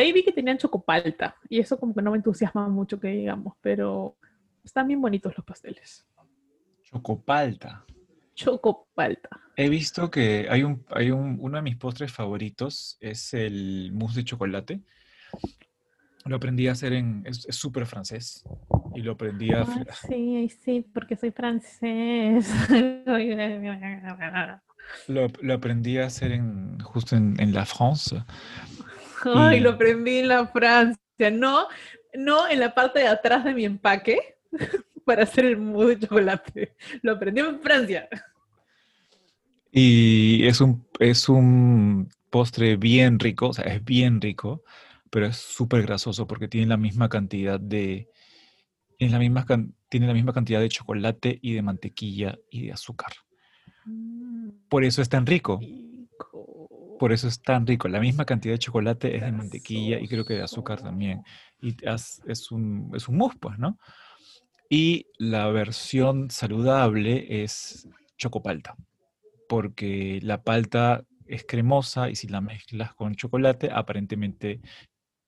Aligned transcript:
Ahí 0.00 0.12
vi 0.12 0.22
que 0.22 0.32
tenían 0.32 0.56
chocopalta 0.56 1.36
y 1.48 1.60
eso 1.60 1.78
como 1.78 1.94
que 1.94 2.00
no 2.00 2.10
me 2.10 2.16
entusiasma 2.16 2.68
mucho 2.68 2.98
que 2.98 3.08
digamos, 3.08 3.54
pero 3.60 4.16
están 4.64 4.88
bien 4.88 5.00
bonitos 5.00 5.36
los 5.36 5.44
pasteles. 5.44 6.06
Chocopalta. 6.84 7.84
Chocopalta. 8.34 9.28
He 9.56 9.68
visto 9.68 10.10
que 10.10 10.46
hay 10.48 10.62
un, 10.62 10.84
hay 10.88 11.10
un, 11.10 11.36
uno 11.38 11.56
de 11.56 11.62
mis 11.62 11.76
postres 11.76 12.10
favoritos 12.12 12.96
es 13.00 13.34
el 13.34 13.90
mousse 13.92 14.16
de 14.16 14.24
chocolate. 14.24 14.80
Lo 16.24 16.36
aprendí 16.36 16.68
a 16.68 16.72
hacer 16.72 16.94
en, 16.94 17.22
es 17.26 17.46
súper 17.50 17.84
francés 17.84 18.44
y 18.94 19.02
lo 19.02 19.12
aprendí 19.12 19.52
a... 19.52 19.66
Sí, 20.08 20.48
sí, 20.64 20.86
porque 20.94 21.16
soy 21.16 21.30
francés. 21.30 22.50
Lo, 25.06 25.28
lo 25.40 25.54
aprendí 25.54 25.98
a 25.98 26.06
hacer 26.06 26.32
en, 26.32 26.80
justo 26.80 27.14
en, 27.14 27.38
en 27.38 27.52
la 27.52 27.64
France. 27.64 28.24
Ay, 29.24 29.58
Y- 29.58 29.60
lo 29.60 29.70
aprendí 29.70 30.18
en 30.18 30.28
la 30.28 30.46
Francia, 30.46 31.30
no, 31.32 31.66
no 32.14 32.48
en 32.48 32.60
la 32.60 32.74
parte 32.74 33.00
de 33.00 33.08
atrás 33.08 33.44
de 33.44 33.54
mi 33.54 33.64
empaque 33.64 34.36
para 35.04 35.24
hacer 35.24 35.44
el 35.44 35.56
mousse 35.56 35.96
de 35.96 36.06
chocolate. 36.06 36.74
Lo 37.02 37.12
aprendí 37.12 37.40
en 37.40 37.60
Francia. 37.60 38.08
Y 39.72 40.46
es 40.46 40.60
un, 40.60 40.84
es 40.98 41.28
un 41.28 42.08
postre 42.30 42.76
bien 42.76 43.18
rico, 43.18 43.48
o 43.48 43.52
sea, 43.52 43.64
es 43.64 43.84
bien 43.84 44.20
rico, 44.20 44.62
pero 45.10 45.26
es 45.26 45.36
súper 45.36 45.82
grasoso 45.82 46.26
porque 46.26 46.48
tiene 46.48 46.66
la 46.66 46.76
misma 46.76 47.08
cantidad 47.08 47.60
de, 47.60 48.08
tiene 48.98 49.12
la 49.12 49.18
misma, 49.18 49.46
tiene 49.88 50.06
la 50.06 50.14
misma 50.14 50.32
cantidad 50.32 50.60
de 50.60 50.68
chocolate 50.68 51.38
y 51.40 51.54
de 51.54 51.62
mantequilla 51.62 52.38
y 52.50 52.66
de 52.66 52.72
azúcar. 52.72 53.12
Por 54.68 54.84
eso 54.84 55.02
es 55.02 55.08
tan 55.08 55.26
rico, 55.26 55.58
Rico. 55.60 55.89
Por 57.00 57.12
eso 57.14 57.28
es 57.28 57.40
tan 57.40 57.66
rico. 57.66 57.88
La 57.88 57.98
misma 57.98 58.26
cantidad 58.26 58.52
de 58.52 58.58
chocolate 58.58 59.16
es 59.16 59.22
de 59.22 59.32
mantequilla 59.32 59.98
y 59.98 60.06
creo 60.06 60.26
que 60.26 60.34
de 60.34 60.42
azúcar 60.42 60.82
también. 60.82 61.22
Y 61.58 61.74
es 62.26 62.52
un, 62.52 62.92
es 62.94 63.08
un 63.08 63.16
mousse, 63.16 63.38
pues, 63.40 63.58
¿no? 63.58 63.78
Y 64.68 65.06
la 65.16 65.48
versión 65.48 66.30
saludable 66.30 67.42
es 67.42 67.88
chocopalta, 68.18 68.76
porque 69.48 70.20
la 70.22 70.42
palta 70.42 71.02
es 71.26 71.46
cremosa 71.48 72.10
y 72.10 72.16
si 72.16 72.28
la 72.28 72.42
mezclas 72.42 72.92
con 72.94 73.14
chocolate, 73.14 73.70
aparentemente 73.72 74.60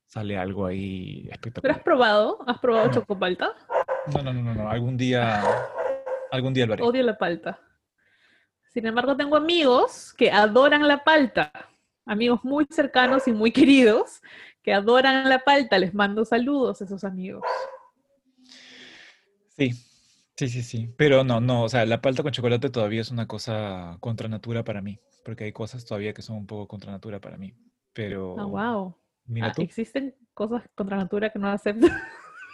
sale 0.09 0.37
algo 0.37 0.67
ahí 0.67 1.23
¿Pero 1.23 1.31
has 1.33 1.37
espectacular. 1.47 1.83
probado? 1.83 2.39
¿Has 2.47 2.59
probado 2.59 2.89
No. 2.89 2.93
chocopalta? 2.93 3.55
No, 4.15 4.23
no, 4.23 4.35
no, 4.35 4.43
no, 4.43 4.55
no. 4.55 4.69
Algún 4.69 4.99
día, 4.99 5.43
algún 6.31 6.53
día 6.53 6.67
lo 6.67 6.75
haré. 6.75 6.83
Odio 6.83 7.03
la 7.03 7.17
palta. 7.17 7.59
Sin 8.73 8.87
embargo, 8.87 9.17
tengo 9.17 9.37
amigos 9.37 10.15
que 10.15 10.31
adoran 10.31 10.89
la 10.89 11.05
palta. 11.05 11.53
Amigos 12.07 12.41
muy 12.43 12.67
cercanos 12.71 13.29
y 13.29 13.33
muy 13.33 13.53
queridos 13.53 14.23
que 14.63 14.73
adoran 14.73 15.29
la 15.29 15.41
palta. 15.41 15.79
Les 15.79 15.93
mando 15.93 16.25
saludos 16.25 16.81
a 16.81 16.85
esos 16.85 17.05
amigos. 17.05 17.43
Sí, 19.57 19.73
sí, 20.37 20.49
sí, 20.49 20.63
sí. 20.63 20.89
Pero 20.97 21.23
no, 21.23 21.41
no, 21.41 21.65
o 21.65 21.69
sea, 21.69 21.85
la 21.85 22.01
palta 22.01 22.23
con 22.23 22.33
chocolate 22.33 22.71
todavía 22.71 23.03
es 23.03 23.11
una 23.11 23.27
cosa 23.29 23.99
contra 24.01 24.29
natura 24.29 24.65
para 24.65 24.81
mí, 24.81 24.99
porque 25.25 25.45
hay 25.45 25.53
cosas 25.53 25.85
todavía 25.85 26.15
que 26.15 26.23
son 26.23 26.37
un 26.37 26.47
poco 26.47 26.67
contra 26.67 26.91
natura 26.93 27.21
para 27.21 27.37
mí. 27.37 27.55
Pero 27.93 28.37
Ah, 28.39 28.47
wow. 28.47 28.97
mira 29.27 29.49
Ah, 29.49 29.53
tú. 29.53 29.63
existen 29.63 30.15
cosas 30.33 30.63
contra 30.75 30.97
natura 30.97 31.31
que 31.31 31.39
no 31.39 31.49
acepto. 31.49 31.87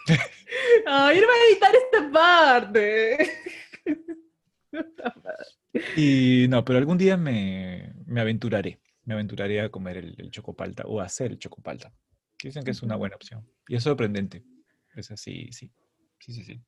Ay, 0.86 1.20
no 1.20 1.26
voy 1.26 1.36
a 1.36 1.52
editar 1.52 1.72
esta 1.76 2.10
parte. 2.10 3.30
Y 5.96 6.46
no, 6.48 6.64
pero 6.64 6.78
algún 6.78 6.98
día 6.98 7.16
me, 7.16 7.92
me 8.06 8.20
aventuraré, 8.20 8.80
me 9.04 9.14
aventuraré 9.14 9.60
a 9.60 9.68
comer 9.70 9.98
el, 9.98 10.14
el 10.18 10.30
chocopalta 10.30 10.84
o 10.86 11.00
a 11.00 11.04
hacer 11.04 11.32
el 11.32 11.38
chocopalta. 11.38 11.92
Dicen 12.42 12.64
que 12.64 12.70
es 12.70 12.82
una 12.82 12.96
buena 12.96 13.16
opción. 13.16 13.46
Y 13.68 13.76
es 13.76 13.82
sorprendente. 13.82 14.44
Es 14.94 15.10
así, 15.10 15.50
sí. 15.52 15.70
Sí, 16.18 16.32
sí, 16.32 16.44
sí. 16.44 16.60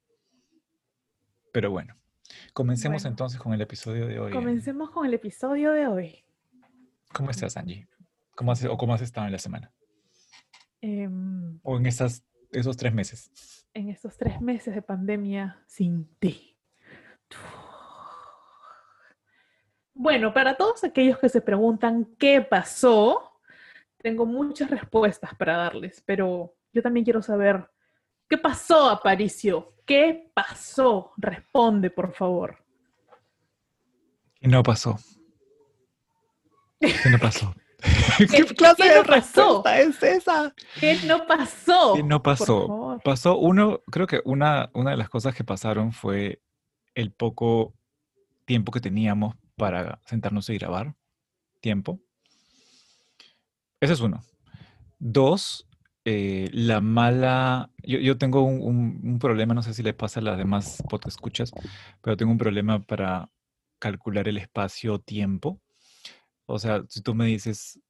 Pero 1.52 1.70
bueno, 1.70 1.96
comencemos 2.52 3.02
Bueno. 3.02 3.12
entonces 3.12 3.40
con 3.40 3.52
el 3.52 3.60
episodio 3.60 4.06
de 4.06 4.18
hoy. 4.20 4.32
Comencemos 4.32 4.90
con 4.90 5.06
el 5.06 5.14
episodio 5.14 5.72
de 5.72 5.86
hoy. 5.86 6.24
¿Cómo 7.12 7.30
estás, 7.30 7.56
Angie? 7.56 7.88
¿Cómo 8.36 8.52
has, 8.52 8.64
o 8.64 8.76
cómo 8.76 8.94
has 8.94 9.02
estado 9.02 9.26
en 9.26 9.32
la 9.32 9.38
semana? 9.38 9.72
Em, 10.80 11.58
O 11.62 11.76
en 11.78 11.86
esas, 11.86 12.24
esos 12.52 12.76
tres 12.76 12.94
meses. 12.94 13.66
en 13.74 13.88
estos 13.88 14.16
tres 14.16 14.40
meses 14.40 14.74
de 14.74 14.82
pandemia 14.82 15.62
sin 15.66 16.06
ti. 16.18 16.56
Bueno, 20.02 20.32
para 20.32 20.54
todos 20.56 20.82
aquellos 20.82 21.18
que 21.18 21.28
se 21.28 21.42
preguntan 21.42 22.06
qué 22.18 22.40
pasó, 22.40 23.32
tengo 23.98 24.24
muchas 24.24 24.70
respuestas 24.70 25.34
para 25.34 25.58
darles, 25.58 26.02
pero 26.06 26.54
yo 26.72 26.80
también 26.80 27.04
quiero 27.04 27.20
saber 27.20 27.70
qué 28.26 28.38
pasó, 28.38 28.88
Aparicio. 28.88 29.74
¿Qué 29.84 30.30
pasó? 30.32 31.12
Responde, 31.18 31.90
por 31.90 32.14
favor. 32.14 32.64
¿Qué 34.40 34.48
no 34.48 34.62
pasó? 34.62 34.98
¿Qué 36.80 37.10
no 37.10 37.18
pasó? 37.18 37.54
¿Qué- 38.18 38.26
qué 38.26 38.42
no 38.42 38.74
pasó? 39.04 39.62
respuesta 39.62 39.80
es 39.80 40.02
esa? 40.02 40.54
¿Qué 40.80 40.98
no 41.04 41.26
pasó? 41.26 41.92
¿Qué 41.96 42.02
no 42.02 42.22
pasó? 42.22 42.98
Pasó 43.04 43.36
uno, 43.36 43.82
creo 43.90 44.06
que 44.06 44.22
una, 44.24 44.70
una 44.72 44.92
de 44.92 44.96
las 44.96 45.10
cosas 45.10 45.34
que 45.34 45.44
pasaron 45.44 45.92
fue 45.92 46.40
el 46.94 47.12
poco 47.12 47.74
tiempo 48.46 48.72
que 48.72 48.80
teníamos 48.80 49.34
para 49.60 50.00
sentarnos 50.06 50.48
y 50.50 50.58
grabar. 50.58 50.94
Tiempo. 51.60 52.00
Ese 53.80 53.92
es 53.92 54.00
uno. 54.00 54.22
Dos, 54.98 55.66
eh, 56.04 56.48
la 56.52 56.80
mala. 56.80 57.70
Yo, 57.82 57.98
yo 57.98 58.18
tengo 58.18 58.42
un, 58.42 58.60
un- 58.62 59.00
un 59.02 59.18
problema, 59.18 59.54
no 59.54 59.62
sé 59.62 59.74
si 59.74 59.82
le 59.82 59.94
pasa 59.94 60.20
a 60.20 60.22
las 60.22 60.38
demás 60.38 60.82
podcast 60.88 61.16
escuchas, 61.16 61.52
pero 62.02 62.16
tengo 62.16 62.32
un 62.32 62.38
problema 62.38 62.80
para 62.80 63.30
calcular 63.78 64.28
el 64.28 64.36
espacio-tiempo. 64.38 65.60
O 66.46 66.58
sea, 66.58 66.82
si 66.88 67.00
tú 67.02 67.14
me 67.14 67.26
dices 67.26 67.80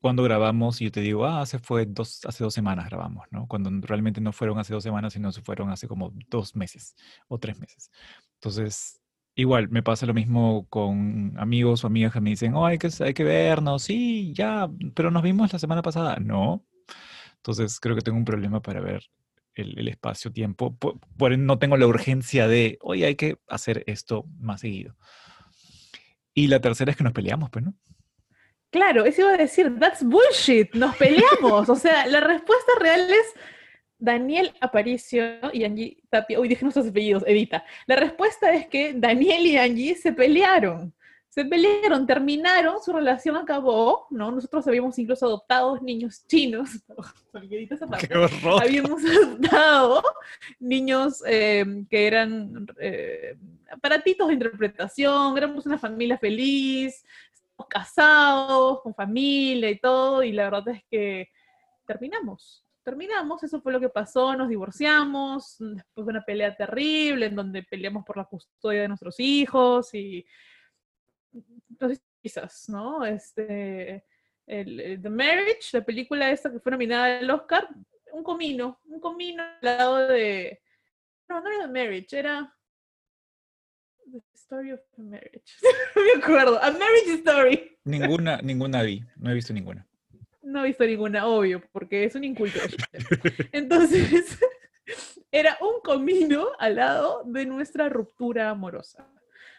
cuando 0.00 0.22
grabamos 0.22 0.80
y 0.80 0.84
yo 0.84 0.90
te 0.92 1.00
digo, 1.02 1.26
ah, 1.26 1.42
hace, 1.42 1.58
fue 1.58 1.84
dos, 1.84 2.24
hace 2.24 2.42
dos 2.42 2.54
semanas 2.54 2.86
grabamos, 2.86 3.26
¿no? 3.30 3.46
Cuando 3.46 3.70
realmente 3.86 4.22
no 4.22 4.32
fueron 4.32 4.58
hace 4.58 4.72
dos 4.72 4.82
semanas, 4.82 5.12
sino 5.12 5.30
se 5.32 5.42
fueron 5.42 5.68
hace 5.70 5.86
como 5.86 6.12
dos 6.30 6.56
meses 6.56 6.94
o 7.28 7.38
tres 7.38 7.58
meses. 7.58 7.90
Entonces, 8.34 9.00
igual, 9.36 9.68
me 9.68 9.82
pasa 9.84 10.06
lo 10.06 10.14
mismo 10.14 10.66
con 10.68 11.34
amigos 11.38 11.84
o 11.84 11.86
amigas 11.86 12.12
que 12.12 12.20
me 12.20 12.30
dicen, 12.30 12.54
oh, 12.54 12.66
hay 12.66 12.78
que, 12.78 12.88
hay 13.00 13.14
que 13.14 13.22
vernos, 13.22 13.84
sí, 13.84 14.32
ya, 14.34 14.68
pero 14.94 15.12
nos 15.12 15.22
vimos 15.22 15.52
la 15.52 15.58
semana 15.60 15.82
pasada. 15.82 16.16
No. 16.16 16.64
Entonces, 17.36 17.78
creo 17.78 17.94
que 17.94 18.02
tengo 18.02 18.18
un 18.18 18.24
problema 18.24 18.60
para 18.60 18.80
ver 18.80 19.04
el, 19.54 19.78
el 19.78 19.86
espacio-tiempo. 19.88 20.74
Por, 20.76 20.98
por- 21.16 21.38
no 21.38 21.58
tengo 21.58 21.76
la 21.76 21.86
urgencia 21.86 22.48
de, 22.48 22.78
oye, 22.80 23.06
hay 23.06 23.14
que 23.14 23.38
hacer 23.46 23.84
esto 23.86 24.24
más 24.40 24.62
seguido. 24.62 24.96
Y 26.34 26.48
la 26.48 26.60
tercera 26.60 26.90
es 26.90 26.96
que 26.96 27.04
nos 27.04 27.12
peleamos, 27.12 27.50
pues, 27.50 27.64
¿no? 27.64 27.74
Claro, 28.70 29.04
eso 29.04 29.22
iba 29.22 29.30
a 29.30 29.36
decir, 29.36 29.78
that's 29.78 30.02
bullshit, 30.02 30.74
nos 30.74 30.96
peleamos. 30.96 31.68
o 31.68 31.76
sea, 31.76 32.06
la 32.08 32.20
respuesta 32.20 32.72
real 32.80 33.08
es 33.08 33.34
Daniel 33.98 34.52
Aparicio 34.60 35.24
y 35.52 35.64
Angie 35.64 36.02
Tapia. 36.10 36.38
Uy, 36.38 36.48
dije 36.48 36.64
nuestros 36.64 36.88
apellidos, 36.88 37.24
Edita. 37.26 37.64
La 37.86 37.96
respuesta 37.96 38.52
es 38.54 38.66
que 38.68 38.92
Daniel 38.94 39.46
y 39.46 39.56
Angie 39.56 39.94
se 39.94 40.12
pelearon. 40.12 40.92
Se 41.28 41.44
pelearon, 41.44 42.06
terminaron, 42.06 42.82
su 42.82 42.94
relación 42.94 43.36
acabó, 43.36 44.06
¿no? 44.10 44.30
Nosotros 44.30 44.66
habíamos 44.66 44.98
incluso 44.98 45.26
adoptado 45.26 45.78
niños 45.80 46.26
chinos. 46.26 46.70
¡Qué 48.08 48.16
horror! 48.16 48.62
habíamos 48.62 49.02
adoptado 49.04 50.02
niños 50.58 51.22
eh, 51.26 51.84
que 51.90 52.06
eran 52.06 52.66
eh, 52.80 53.36
aparatitos 53.70 54.28
de 54.28 54.34
interpretación, 54.34 55.36
éramos 55.36 55.66
una 55.66 55.76
familia 55.76 56.16
feliz, 56.16 57.04
estamos 57.34 57.68
casados, 57.68 58.80
con 58.80 58.94
familia 58.94 59.68
y 59.68 59.78
todo, 59.78 60.22
y 60.22 60.32
la 60.32 60.44
verdad 60.44 60.68
es 60.68 60.84
que 60.90 61.28
terminamos. 61.86 62.65
Terminamos, 62.86 63.42
eso 63.42 63.60
fue 63.60 63.72
lo 63.72 63.80
que 63.80 63.88
pasó, 63.88 64.36
nos 64.36 64.48
divorciamos, 64.48 65.56
después 65.58 66.06
de 66.06 66.10
una 66.12 66.24
pelea 66.24 66.56
terrible 66.56 67.26
en 67.26 67.34
donde 67.34 67.64
peleamos 67.64 68.04
por 68.04 68.16
la 68.16 68.26
custodia 68.26 68.82
de 68.82 68.86
nuestros 68.86 69.18
hijos 69.18 69.92
y 69.92 70.24
si 71.32 72.00
quizás, 72.22 72.68
¿no? 72.68 73.04
Este, 73.04 74.04
The 74.46 75.10
Marriage, 75.10 75.70
la 75.72 75.84
película 75.84 76.30
esta 76.30 76.48
que 76.52 76.60
fue 76.60 76.70
nominada 76.70 77.18
al 77.18 77.28
Oscar, 77.28 77.68
un 78.12 78.22
comino, 78.22 78.78
un 78.84 79.00
comino 79.00 79.42
al 79.42 79.58
lado 79.62 80.06
de... 80.06 80.62
No, 81.28 81.40
no 81.40 81.50
era 81.50 81.66
The 81.66 81.72
Marriage, 81.72 82.16
era... 82.16 82.56
The 84.12 84.22
Story 84.34 84.70
of 84.70 84.80
the 84.94 85.02
Marriage. 85.02 85.54
no 85.96 86.02
me 86.04 86.22
acuerdo. 86.22 86.62
A 86.62 86.70
Marriage 86.70 87.14
Story. 87.14 87.78
Ninguna, 87.82 88.36
ninguna 88.42 88.82
vi, 88.82 89.02
no 89.16 89.32
he 89.32 89.34
visto 89.34 89.52
ninguna. 89.52 89.84
No 90.46 90.62
he 90.62 90.68
visto 90.68 90.84
ninguna, 90.84 91.26
obvio, 91.26 91.60
porque 91.72 92.04
es 92.04 92.14
un 92.14 92.22
inculto. 92.22 92.60
Entonces, 93.52 94.38
era 95.32 95.58
un 95.60 95.80
comino 95.82 96.48
al 96.60 96.76
lado 96.76 97.22
de 97.26 97.46
nuestra 97.46 97.88
ruptura 97.88 98.50
amorosa. 98.50 99.08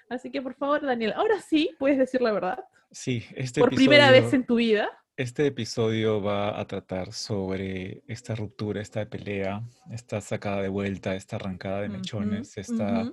Así 0.09 0.31
que, 0.31 0.41
por 0.41 0.55
favor, 0.55 0.81
Daniel, 0.85 1.11
ahora 1.17 1.41
sí 1.41 1.75
puedes 1.77 1.97
decir 1.97 2.21
la 2.21 2.31
verdad. 2.31 2.63
Sí, 2.91 3.25
este 3.35 3.59
por 3.59 3.75
primera 3.75 4.11
vez 4.11 4.21
episodio- 4.23 4.35
en 4.39 4.45
tu 4.45 4.55
vida. 4.55 5.03
Este 5.17 5.47
episodio 5.47 6.21
va 6.21 6.57
a 6.57 6.65
tratar 6.67 7.11
sobre 7.11 8.03
esta 8.07 8.33
ruptura, 8.35 8.81
esta 8.81 9.09
pelea, 9.09 9.63
esta 9.91 10.21
sacada 10.21 10.61
de 10.61 10.69
vuelta, 10.69 11.15
esta 11.15 11.35
arrancada 11.35 11.81
de 11.81 11.89
mechones, 11.89 12.55
esta 12.57 13.11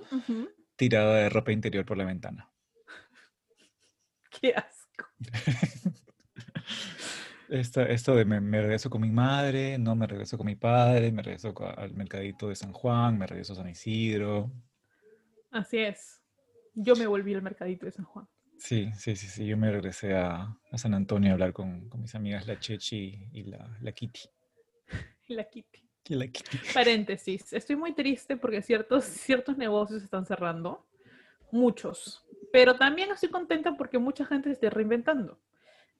tirada 0.77 1.15
de 1.17 1.29
ropa 1.29 1.51
interior 1.51 1.83
por 1.83 1.97
la 1.97 2.05
ventana. 2.05 2.49
Qué 4.39 4.53
asco. 4.53 5.07
Esta- 7.49 7.83
esto 7.87 8.15
de 8.15 8.25
me, 8.25 8.41
me 8.41 8.61
regreso 8.61 8.89
con 8.89 9.01
mi 9.01 9.11
madre, 9.11 9.77
no 9.77 9.95
me 9.95 10.07
regreso 10.07 10.37
con 10.37 10.47
mi 10.47 10.55
padre, 10.55 11.11
me 11.11 11.21
regreso 11.21 11.53
al 11.77 11.93
mercadito 11.93 12.49
de 12.49 12.55
San 12.55 12.71
Juan, 12.73 13.17
me 13.17 13.27
regreso 13.27 13.53
a 13.53 13.57
San 13.57 13.69
Isidro. 13.69 14.51
Así 15.51 15.77
es. 15.79 16.21
Yo 16.73 16.95
me 16.95 17.07
volví 17.07 17.33
al 17.33 17.41
mercadito 17.41 17.85
de 17.85 17.91
San 17.91 18.05
Juan. 18.05 18.27
Sí, 18.57 18.91
sí, 18.95 19.15
sí, 19.15 19.27
sí. 19.27 19.45
Yo 19.45 19.57
me 19.57 19.71
regresé 19.71 20.15
a, 20.15 20.57
a 20.71 20.77
San 20.77 20.93
Antonio 20.93 21.29
a 21.31 21.33
hablar 21.33 21.53
con, 21.53 21.87
con 21.87 22.01
mis 22.01 22.15
amigas 22.15 22.47
la 22.47 22.59
Chechi 22.59 23.29
y 23.31 23.43
la, 23.43 23.77
la 23.81 23.91
Kitty. 23.91 24.21
La 25.29 25.43
Kitty. 25.43 25.79
Y 26.07 26.15
la 26.15 26.27
Kitty. 26.27 26.59
Paréntesis. 26.73 27.51
Estoy 27.51 27.75
muy 27.75 27.93
triste 27.95 28.37
porque 28.37 28.61
ciertos, 28.61 29.05
ciertos 29.05 29.57
negocios 29.57 30.03
están 30.03 30.25
cerrando. 30.25 30.85
Muchos. 31.51 32.23
Pero 32.51 32.75
también 32.75 33.11
estoy 33.11 33.29
contenta 33.29 33.75
porque 33.75 33.97
mucha 33.97 34.25
gente 34.25 34.49
se 34.49 34.53
está 34.53 34.69
reinventando. 34.69 35.39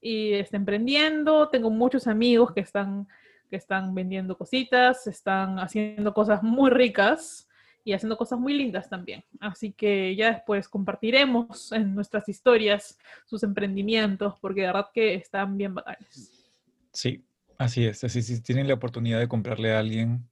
Y 0.08 0.34
está 0.34 0.58
emprendiendo. 0.58 1.50
Tengo 1.50 1.72
muchos 1.72 2.06
amigos 2.06 2.54
que 2.54 2.60
están, 2.60 3.08
que 3.50 3.56
están 3.56 3.96
vendiendo 3.96 4.38
cositas, 4.38 5.08
están 5.08 5.58
haciendo 5.58 6.14
cosas 6.14 6.44
muy 6.44 6.70
ricas 6.70 7.50
y 7.84 7.94
haciendo 7.94 8.16
cosas 8.16 8.38
muy 8.38 8.54
lindas 8.54 8.88
también. 8.88 9.24
Así 9.40 9.72
que 9.72 10.16
ya 10.16 10.32
después 10.32 10.70
compartiremos 10.70 11.72
en 11.72 11.96
nuestras 11.96 12.30
historias 12.30 13.00
sus 13.26 13.42
emprendimientos 13.42 14.36
porque 14.40 14.62
de 14.62 14.68
verdad 14.68 14.90
que 14.94 15.16
están 15.16 15.58
bien 15.58 15.74
bacanes. 15.74 16.52
Sí, 16.92 17.24
así 17.58 17.88
es. 17.88 18.04
Así, 18.04 18.22
si 18.22 18.44
tienen 18.44 18.68
la 18.68 18.76
oportunidad 18.76 19.18
de 19.18 19.28
comprarle 19.28 19.74
a 19.74 19.80
alguien, 19.80 20.30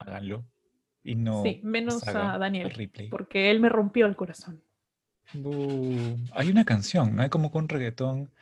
háganlo. 0.00 0.44
Y 1.04 1.14
no 1.14 1.44
Sí, 1.44 1.60
menos 1.62 2.04
a 2.08 2.36
Daniel, 2.36 2.90
porque 3.12 3.52
él 3.52 3.60
me 3.60 3.68
rompió 3.68 4.06
el 4.06 4.16
corazón. 4.16 4.60
Hay 6.32 6.50
una 6.50 6.64
canción, 6.64 7.14
¿no? 7.14 7.22
Hay 7.22 7.28
como 7.28 7.48
un 7.54 7.68
reggaetón 7.68 8.32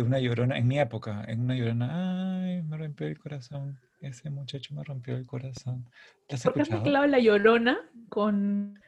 de 0.00 0.06
una 0.06 0.18
llorona, 0.18 0.56
en 0.56 0.66
mi 0.66 0.80
época, 0.80 1.24
en 1.28 1.40
una 1.40 1.54
llorona, 1.54 2.42
ay, 2.42 2.62
me 2.62 2.78
rompió 2.78 3.06
el 3.06 3.18
corazón, 3.18 3.78
ese 4.00 4.30
muchacho 4.30 4.74
me 4.74 4.82
rompió 4.82 5.14
el 5.14 5.26
corazón. 5.26 5.84
¿La 6.28 6.36
has 6.36 6.44
¿Por 6.44 6.54
qué 6.54 6.62
has 6.62 6.70
mezclado 6.70 7.06
la 7.06 7.18
llorona 7.18 7.78
con. 8.08 8.78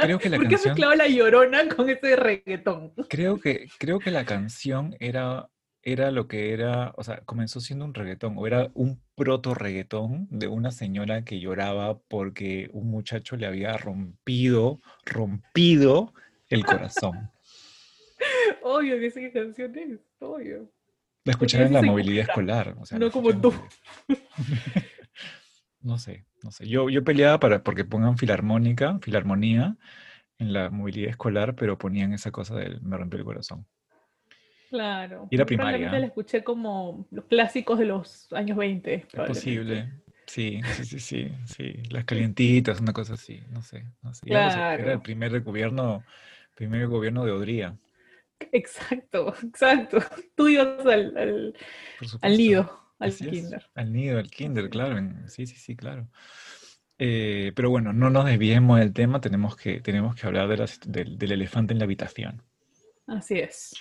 Creo 0.00 0.18
que 0.18 0.30
la 0.30 0.36
¿Por 0.38 0.48
qué 0.48 0.54
has 0.54 0.62
canción, 0.62 0.72
mezclado 0.72 0.94
la 0.94 1.08
llorona 1.08 1.68
con 1.68 1.90
ese 1.90 2.16
reggaetón? 2.16 2.94
creo 3.10 3.38
que, 3.38 3.68
creo 3.78 3.98
que 3.98 4.10
la 4.10 4.24
canción 4.24 4.96
era, 4.98 5.50
era 5.82 6.10
lo 6.10 6.26
que 6.26 6.54
era, 6.54 6.94
o 6.96 7.04
sea, 7.04 7.20
comenzó 7.26 7.60
siendo 7.60 7.84
un 7.84 7.92
reggaetón, 7.92 8.34
o 8.38 8.46
era 8.46 8.70
un 8.72 9.02
proto 9.14 9.52
reggaetón 9.52 10.26
de 10.30 10.48
una 10.48 10.70
señora 10.70 11.22
que 11.22 11.38
lloraba 11.38 11.98
porque 12.08 12.70
un 12.72 12.90
muchacho 12.90 13.36
le 13.36 13.44
había 13.44 13.76
rompido, 13.76 14.80
rompido 15.04 16.14
el 16.48 16.64
corazón. 16.64 17.31
Obvio 18.62 18.98
que 18.98 19.10
sé 19.10 19.20
qué 19.20 19.32
canción 19.32 19.76
es, 19.76 20.00
obvio. 20.20 20.70
La 21.24 21.32
escuchaba 21.32 21.64
en 21.64 21.72
la 21.72 21.82
movilidad 21.82 22.28
escolar. 22.28 22.74
o 22.80 22.84
sea, 22.86 22.98
no 22.98 23.06
la 23.06 23.12
como 23.12 23.40
tú. 23.40 23.52
No 25.80 25.98
sé, 25.98 26.24
no 26.44 26.52
sé. 26.52 26.68
Yo, 26.68 26.88
yo 26.90 27.02
peleaba 27.02 27.40
para 27.40 27.64
porque 27.64 27.84
pongan 27.84 28.16
filarmónica, 28.16 29.00
filarmonía 29.02 29.76
en 30.38 30.52
la 30.52 30.70
movilidad 30.70 31.10
escolar, 31.10 31.56
pero 31.56 31.76
ponían 31.76 32.12
esa 32.12 32.30
cosa 32.30 32.54
del 32.54 32.80
me 32.82 32.96
rompió 32.96 33.18
el 33.18 33.24
corazón. 33.24 33.66
Claro. 34.70 35.26
Y 35.30 35.36
probablemente 35.36 35.44
primaria. 35.56 35.98
la 35.98 36.06
escuché 36.06 36.44
como 36.44 37.06
los 37.10 37.24
clásicos 37.24 37.78
de 37.80 37.86
los 37.86 38.32
años 38.32 38.56
20. 38.56 38.94
Es 38.94 39.26
posible. 39.26 39.92
Sí, 40.26 40.60
sí, 40.76 40.84
sí, 40.84 41.00
sí, 41.00 41.32
sí. 41.46 41.72
Las 41.90 42.04
calientitas, 42.04 42.80
una 42.80 42.92
cosa 42.92 43.14
así, 43.14 43.42
no 43.50 43.60
sé, 43.60 43.84
no 44.02 44.14
sé. 44.14 44.20
Sé, 44.24 44.30
Era 44.32 44.46
el 44.46 44.78
Claro. 44.78 45.02
primer 45.02 45.40
gobierno, 45.40 46.04
primer 46.54 46.86
gobierno 46.86 47.24
de 47.24 47.32
Odría, 47.32 47.76
Exacto, 48.52 49.34
exacto. 49.42 49.98
Tú 50.34 50.48
ibas 50.48 50.84
al, 50.86 51.16
al, 51.16 51.54
por 52.20 52.30
nido, 52.30 52.80
al 52.98 53.08
Así 53.10 53.24
es, 53.24 53.30
kinder. 53.30 53.70
al 53.74 53.92
nido, 53.92 54.18
al 54.18 54.30
kinder, 54.30 54.70
claro. 54.70 54.96
sí, 55.28 55.46
sí, 55.46 55.56
sí, 55.56 55.76
claro. 55.76 56.08
Eh, 56.98 57.52
pero 57.56 57.70
bueno, 57.70 57.92
no 57.92 58.10
nos 58.10 58.26
desviemos 58.26 58.78
del 58.78 58.92
tema, 58.92 59.20
tenemos 59.20 59.56
que, 59.56 59.80
tenemos 59.80 60.14
que 60.14 60.26
hablar 60.26 60.48
de 60.48 60.56
las- 60.58 60.80
del, 60.86 61.18
del 61.18 61.32
elefante 61.32 61.72
en 61.72 61.78
la 61.78 61.84
habitación. 61.84 62.42
Así 63.06 63.38
es. 63.40 63.74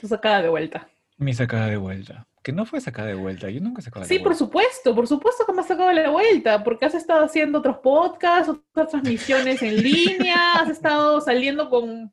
Tu 0.00 0.08
sacada 0.08 0.42
de 0.42 0.48
vuelta. 0.50 0.88
Mi 1.16 1.32
sacada 1.32 1.68
de 1.68 1.78
vuelta. 1.78 2.26
Que 2.42 2.52
no 2.52 2.66
fue 2.66 2.80
sacada 2.80 3.08
de 3.08 3.14
vuelta, 3.14 3.48
yo 3.50 3.60
nunca 3.60 3.80
he 3.80 3.82
sacado 3.82 4.02
de 4.04 4.08
Sí, 4.08 4.18
por 4.18 4.28
vuelta. 4.28 4.38
supuesto, 4.44 4.94
por 4.94 5.08
supuesto 5.08 5.46
que 5.46 5.52
me 5.52 5.62
has 5.62 5.66
sacado 5.66 5.90
la 5.92 6.10
vuelta, 6.10 6.62
porque 6.62 6.84
has 6.84 6.94
estado 6.94 7.24
haciendo 7.24 7.58
otros 7.58 7.78
podcasts, 7.78 8.48
otras 8.50 8.88
transmisiones 8.90 9.62
en 9.62 9.82
línea, 9.82 10.52
has 10.54 10.68
estado 10.68 11.20
saliendo 11.22 11.68
con 11.70 12.12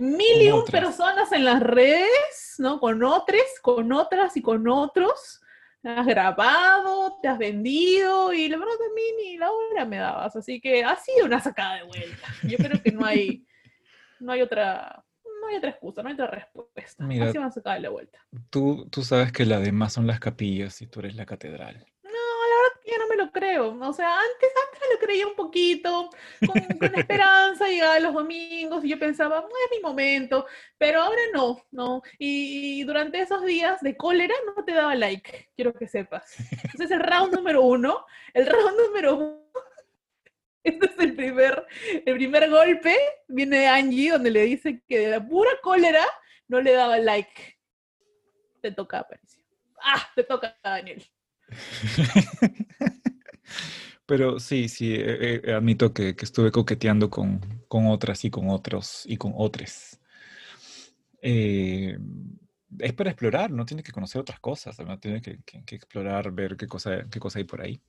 mil 0.00 0.42
y 0.42 0.50
un 0.50 0.64
personas 0.64 1.32
en 1.32 1.44
las 1.44 1.62
redes, 1.62 2.54
¿no? 2.58 2.80
Con 2.80 3.02
otras, 3.02 3.42
con 3.62 3.92
otras 3.92 4.36
y 4.36 4.42
con 4.42 4.68
otros. 4.68 5.40
Has 5.82 6.06
grabado, 6.06 7.18
te 7.22 7.28
has 7.28 7.38
vendido 7.38 8.32
y 8.32 8.48
la 8.48 8.56
verdad 8.56 8.74
a 8.74 8.94
mí 8.94 9.02
ni 9.22 9.36
la 9.36 9.52
hora 9.52 9.84
me 9.84 9.98
dabas, 9.98 10.34
así 10.34 10.60
que 10.60 10.82
ha 10.82 10.96
sido 10.96 11.26
una 11.26 11.40
sacada 11.40 11.76
de 11.76 11.84
vuelta. 11.84 12.26
Yo 12.42 12.56
creo 12.56 12.82
que 12.82 12.90
no 12.90 13.06
hay, 13.06 13.46
no 14.18 14.32
hay 14.32 14.42
otra, 14.42 15.04
no 15.40 15.46
hay 15.46 15.56
otra 15.56 15.70
excusa, 15.70 16.02
no 16.02 16.08
hay 16.08 16.14
otra 16.14 16.26
respuesta. 16.26 17.04
Mira, 17.04 17.26
ha 17.26 17.28
sido 17.30 17.42
una 17.42 17.52
sacada 17.52 17.76
de 17.76 17.82
la 17.82 17.90
vuelta. 17.90 18.18
tú, 18.50 18.88
tú 18.90 19.04
sabes 19.04 19.30
que 19.30 19.46
las 19.46 19.62
demás 19.62 19.92
son 19.92 20.08
las 20.08 20.18
capillas 20.18 20.82
y 20.82 20.88
tú 20.88 21.00
eres 21.00 21.14
la 21.14 21.24
catedral. 21.24 21.86
Yo 22.96 23.02
no 23.02 23.08
me 23.08 23.16
lo 23.16 23.30
creo. 23.30 23.78
O 23.78 23.92
sea, 23.92 24.08
antes, 24.18 24.50
antes 24.66 24.88
lo 24.92 24.98
creía 24.98 25.26
un 25.26 25.34
poquito, 25.34 26.08
con, 26.46 26.78
con 26.78 26.98
esperanza, 26.98 27.68
llegaba 27.68 27.98
los 28.00 28.14
domingos 28.14 28.84
y 28.84 28.88
yo 28.88 28.98
pensaba, 28.98 29.40
no 29.40 29.48
es 29.48 29.70
mi 29.70 29.80
momento, 29.80 30.46
pero 30.78 31.02
ahora 31.02 31.20
no, 31.34 31.62
no. 31.70 32.02
Y, 32.18 32.80
y 32.80 32.84
durante 32.84 33.20
esos 33.20 33.44
días 33.44 33.80
de 33.82 33.96
cólera 33.96 34.34
no 34.46 34.64
te 34.64 34.72
daba 34.72 34.94
like, 34.94 35.50
quiero 35.54 35.74
que 35.74 35.86
sepas. 35.88 36.36
Entonces 36.64 36.90
el 36.90 37.00
round 37.00 37.34
número 37.34 37.62
uno, 37.62 38.06
el 38.32 38.46
round 38.46 38.78
número 38.86 39.16
uno, 39.16 39.42
este 40.64 40.86
es 40.86 40.98
el 40.98 41.14
primer, 41.14 41.66
el 42.06 42.14
primer 42.14 42.48
golpe, 42.48 42.96
viene 43.28 43.58
de 43.58 43.66
Angie, 43.66 44.10
donde 44.12 44.30
le 44.30 44.42
dice 44.42 44.82
que 44.88 45.00
de 45.00 45.10
la 45.10 45.26
pura 45.26 45.50
cólera 45.62 46.04
no 46.48 46.62
le 46.62 46.72
daba 46.72 46.98
like. 46.98 47.58
Te 48.62 48.72
toca, 48.72 49.00
Aparicio. 49.00 49.42
Ah, 49.82 50.02
te 50.14 50.24
toca, 50.24 50.56
Daniel. 50.62 51.04
Pero 54.06 54.38
sí, 54.40 54.68
sí, 54.68 54.94
eh, 54.94 55.40
eh, 55.44 55.52
admito 55.54 55.92
que, 55.92 56.14
que 56.16 56.24
estuve 56.24 56.52
coqueteando 56.52 57.10
con, 57.10 57.40
con 57.68 57.86
otras 57.88 58.24
y 58.24 58.30
con 58.30 58.48
otros 58.50 59.02
y 59.06 59.16
con 59.16 59.32
otros. 59.36 59.98
Eh, 61.22 61.98
es 62.78 62.92
para 62.92 63.10
explorar, 63.10 63.50
no 63.50 63.64
tienes 63.64 63.84
que 63.84 63.92
conocer 63.92 64.20
otras 64.20 64.40
cosas, 64.40 64.78
no 64.80 64.98
tienes 64.98 65.22
que, 65.22 65.38
que- 65.44 65.64
que 65.64 65.76
explorar, 65.76 66.30
ver 66.32 66.56
qué 66.56 66.66
cosa, 66.66 67.06
qué 67.10 67.18
cosa 67.20 67.38
hay 67.38 67.44
por 67.44 67.60
ahí. 67.62 67.80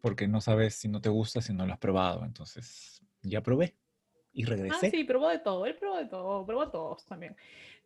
Porque 0.00 0.28
no 0.28 0.40
sabes 0.40 0.74
si 0.74 0.88
no 0.88 1.00
te 1.00 1.08
gusta, 1.08 1.40
si 1.40 1.52
no 1.54 1.66
lo 1.66 1.72
has 1.72 1.78
probado. 1.78 2.24
Entonces, 2.24 3.02
ya 3.22 3.42
probé 3.42 3.74
y 4.34 4.44
Ah, 4.44 4.48
regresé. 4.48 4.90
sí, 4.90 5.04
probó 5.04 5.28
de 5.30 5.38
todo, 5.38 5.64
él 5.64 5.76
probó 5.76 5.96
de 5.98 6.06
todo, 6.06 6.44
probó 6.44 6.68
todos 6.70 7.06
también. 7.06 7.34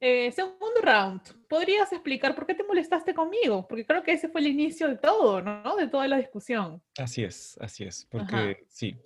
Eh, 0.00 0.30
segundo 0.32 0.80
round, 0.82 1.20
¿podrías 1.48 1.92
explicar 1.92 2.34
por 2.34 2.46
qué 2.46 2.54
te 2.54 2.62
molestaste 2.64 3.12
conmigo? 3.14 3.66
Porque 3.68 3.84
creo 3.84 4.02
que 4.02 4.12
ese 4.12 4.28
fue 4.28 4.40
el 4.40 4.46
inicio 4.46 4.88
de 4.88 4.96
todo, 4.96 5.42
¿no? 5.42 5.76
De 5.76 5.88
toda 5.88 6.06
la 6.08 6.18
discusión. 6.18 6.80
Así 6.96 7.22
es, 7.24 7.56
así 7.60 7.84
es, 7.84 8.04
Ajá. 8.04 8.08
porque 8.10 8.64
sí. 8.68 8.96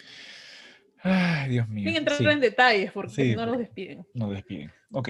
Ay, 1.02 1.50
Dios 1.50 1.68
mío. 1.68 1.88
Sin 1.88 1.96
entrar 1.96 2.18
sí. 2.18 2.24
en 2.26 2.40
detalles, 2.40 2.92
porque 2.92 3.10
Sí, 3.10 3.34
no 3.34 3.46
nos 3.46 3.58
despiden. 3.58 4.06
Nos 4.14 4.30
despiden. 4.30 4.70
Ok. 4.92 5.08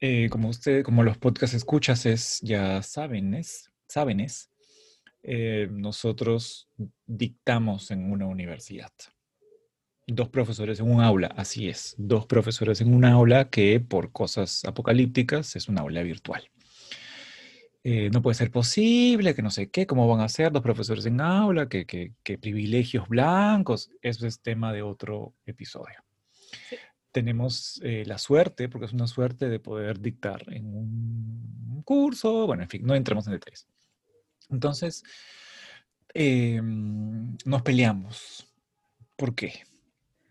Eh, 0.00 0.28
como 0.30 0.48
usted, 0.48 0.82
como 0.84 1.02
los 1.02 1.18
podcast 1.18 1.54
escuchas 1.54 2.06
es, 2.06 2.40
ya 2.42 2.80
saben, 2.82 3.34
es, 3.34 3.70
saben 3.88 4.20
es, 4.20 4.50
eh, 5.22 5.68
nosotros 5.70 6.68
dictamos 7.06 7.90
en 7.90 8.10
una 8.10 8.26
universidad. 8.26 8.92
Dos 10.08 10.28
profesores 10.28 10.78
en 10.78 10.88
un 10.90 11.00
aula, 11.02 11.28
así 11.36 11.68
es, 11.68 11.94
dos 11.98 12.26
profesores 12.26 12.80
en 12.80 12.94
un 12.94 13.04
aula 13.04 13.50
que 13.50 13.80
por 13.80 14.12
cosas 14.12 14.64
apocalípticas 14.64 15.56
es 15.56 15.68
un 15.68 15.78
aula 15.78 16.02
virtual. 16.02 16.48
Eh, 17.82 18.10
no 18.12 18.22
puede 18.22 18.34
ser 18.36 18.50
posible, 18.52 19.34
que 19.34 19.42
no 19.42 19.50
sé 19.50 19.68
qué, 19.68 19.86
cómo 19.86 20.06
van 20.08 20.20
a 20.20 20.28
ser 20.28 20.52
dos 20.52 20.62
profesores 20.62 21.06
en 21.06 21.20
aula, 21.20 21.68
que, 21.68 21.86
que- 21.86 22.12
que 22.22 22.38
privilegios 22.38 23.08
blancos, 23.08 23.90
eso 24.00 24.26
es 24.28 24.40
tema 24.40 24.72
de 24.72 24.82
otro 24.82 25.34
episodio 25.44 25.96
Sí. 26.70 26.76
tenemos 27.12 27.80
eh, 27.82 28.04
la 28.06 28.18
suerte, 28.18 28.68
porque 28.68 28.86
es 28.86 28.92
una 28.92 29.06
suerte 29.08 29.48
de 29.48 29.58
poder 29.58 30.00
dictar 30.00 30.44
en 30.52 30.66
un 30.66 31.82
curso, 31.84 32.46
bueno, 32.46 32.62
en 32.62 32.68
fin, 32.68 32.84
no 32.84 32.94
entramos 32.94 33.26
en 33.26 33.32
detalles. 33.34 33.66
Entonces, 34.50 35.02
eh, 36.14 36.60
nos 36.62 37.62
peleamos. 37.62 38.46
¿Por 39.16 39.34
qué? 39.34 39.64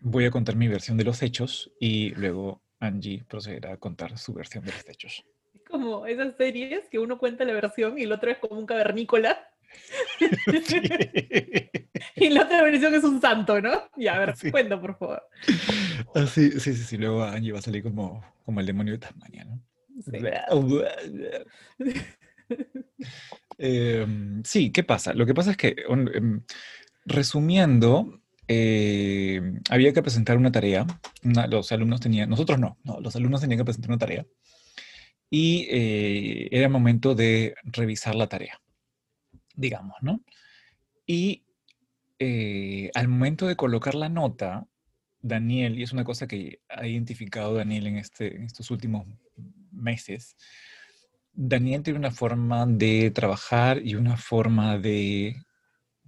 Voy 0.08 0.24
a 0.24 0.30
contar 0.30 0.54
mi 0.54 0.68
versión 0.68 0.96
de 0.96 1.02
los 1.02 1.20
hechos 1.20 1.72
y 1.80 2.10
luego 2.10 2.62
Angie 2.78 3.24
procederá 3.28 3.72
a 3.72 3.76
contar 3.76 4.16
su 4.18 4.32
versión 4.32 4.64
de 4.64 4.70
los 4.70 4.88
hechos. 4.88 5.24
Es 5.52 5.62
como 5.68 6.06
esas 6.06 6.36
series 6.36 6.84
que 6.88 7.00
uno 7.00 7.18
cuenta 7.18 7.44
la 7.44 7.52
versión 7.54 7.98
y 7.98 8.04
el 8.04 8.12
otro 8.12 8.30
es 8.30 8.38
como 8.38 8.56
un 8.56 8.66
cavernícola. 8.66 9.36
Sí. 10.64 10.80
Y 12.14 12.30
la 12.30 12.44
otra 12.44 12.62
versión 12.62 12.94
es 12.94 13.02
un 13.04 13.20
santo, 13.20 13.60
¿no? 13.60 13.72
Ya, 13.96 14.14
a 14.14 14.18
ver, 14.20 14.36
Sí. 14.36 14.50
cuenta, 14.52 14.80
por 14.80 14.96
favor. 14.96 15.22
Ah, 16.14 16.26
sí, 16.26 16.52
sí, 16.52 16.72
sí, 16.74 16.84
sí. 16.84 16.96
Luego 16.98 17.24
Angie 17.24 17.52
va 17.52 17.58
a 17.58 17.62
salir 17.62 17.82
como, 17.82 18.22
como 18.44 18.60
el 18.60 18.66
demonio 18.66 18.92
de 18.92 18.98
Tasmania, 19.00 19.44
¿no? 19.44 19.60
Sí. 20.04 20.12
Em, 23.58 24.42
sí, 24.44 24.70
¿qué 24.70 24.84
pasa? 24.84 25.14
Lo 25.14 25.26
que 25.26 25.34
pasa 25.34 25.50
es 25.50 25.56
que, 25.56 25.74
em, 25.88 26.42
resumiendo, 27.06 28.20
eh, 28.48 29.40
había 29.70 29.92
que 29.92 30.02
presentar 30.02 30.36
una 30.36 30.52
tarea. 30.52 30.86
una- 31.24 31.46
los 31.46 31.72
alumnos 31.72 32.00
tenían, 32.00 32.28
nosotros 32.30 32.58
no, 32.58 32.78
no, 32.84 33.00
los 33.00 33.16
alumnos 33.16 33.40
tenían 33.40 33.58
que 33.58 33.64
presentar 33.64 33.90
una 33.90 33.98
tarea. 33.98 34.26
Y 35.30 35.66
eh, 35.70 36.48
era 36.52 36.68
momento 36.68 37.14
de 37.14 37.54
revisar 37.64 38.14
la 38.14 38.28
tarea, 38.28 38.60
digamos, 39.54 39.96
¿no? 40.00 40.22
Y 41.06 41.44
eh, 42.18 42.90
al 42.94 43.08
momento 43.08 43.46
de 43.46 43.56
colocar 43.56 43.94
la 43.94 44.08
nota, 44.08 44.66
Daniel, 45.20 45.78
y 45.78 45.82
es 45.82 45.92
una 45.92 46.04
cosa 46.04 46.26
que 46.28 46.60
ha 46.68 46.86
identificado 46.86 47.54
Daniel 47.54 47.88
en, 47.88 47.96
este, 47.96 48.36
en 48.36 48.44
estos 48.44 48.70
últimos 48.70 49.06
meses, 49.72 50.36
Daniel 51.32 51.82
tiene 51.82 51.98
una 51.98 52.12
forma 52.12 52.64
de 52.66 53.10
trabajar 53.10 53.80
y 53.84 53.94
una 53.96 54.16
forma 54.16 54.78
de 54.78 55.36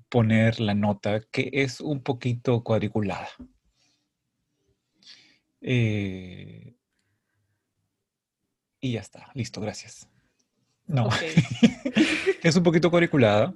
poner 0.09 0.61
la 0.61 0.75
nota 0.75 1.21
que 1.31 1.51
es 1.53 1.81
un 1.81 2.03
poquito 2.03 2.63
cuadriculada. 2.63 3.29
Eh, 5.61 6.75
y 8.81 8.93
ya 8.93 9.01
está, 9.01 9.31
listo, 9.35 9.61
gracias. 9.61 10.09
No, 10.87 11.09
es 12.43 12.57
un 12.57 12.63
poquito 12.63 12.91
cuadriculada. 12.91 13.55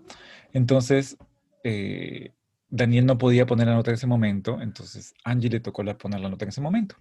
Entonces, 0.52 1.16
eh, 1.64 2.32
Daniel 2.68 3.06
no 3.06 3.18
podía 3.18 3.46
poner 3.46 3.68
la 3.68 3.74
nota 3.74 3.90
en 3.90 3.94
ese 3.94 4.06
momento, 4.06 4.60
entonces 4.60 5.14
Angie 5.24 5.48
le 5.50 5.60
tocó 5.60 5.82
la- 5.82 5.96
poner 5.96 6.20
la 6.20 6.28
nota 6.28 6.44
en 6.44 6.50
ese 6.50 6.60
momento. 6.60 6.96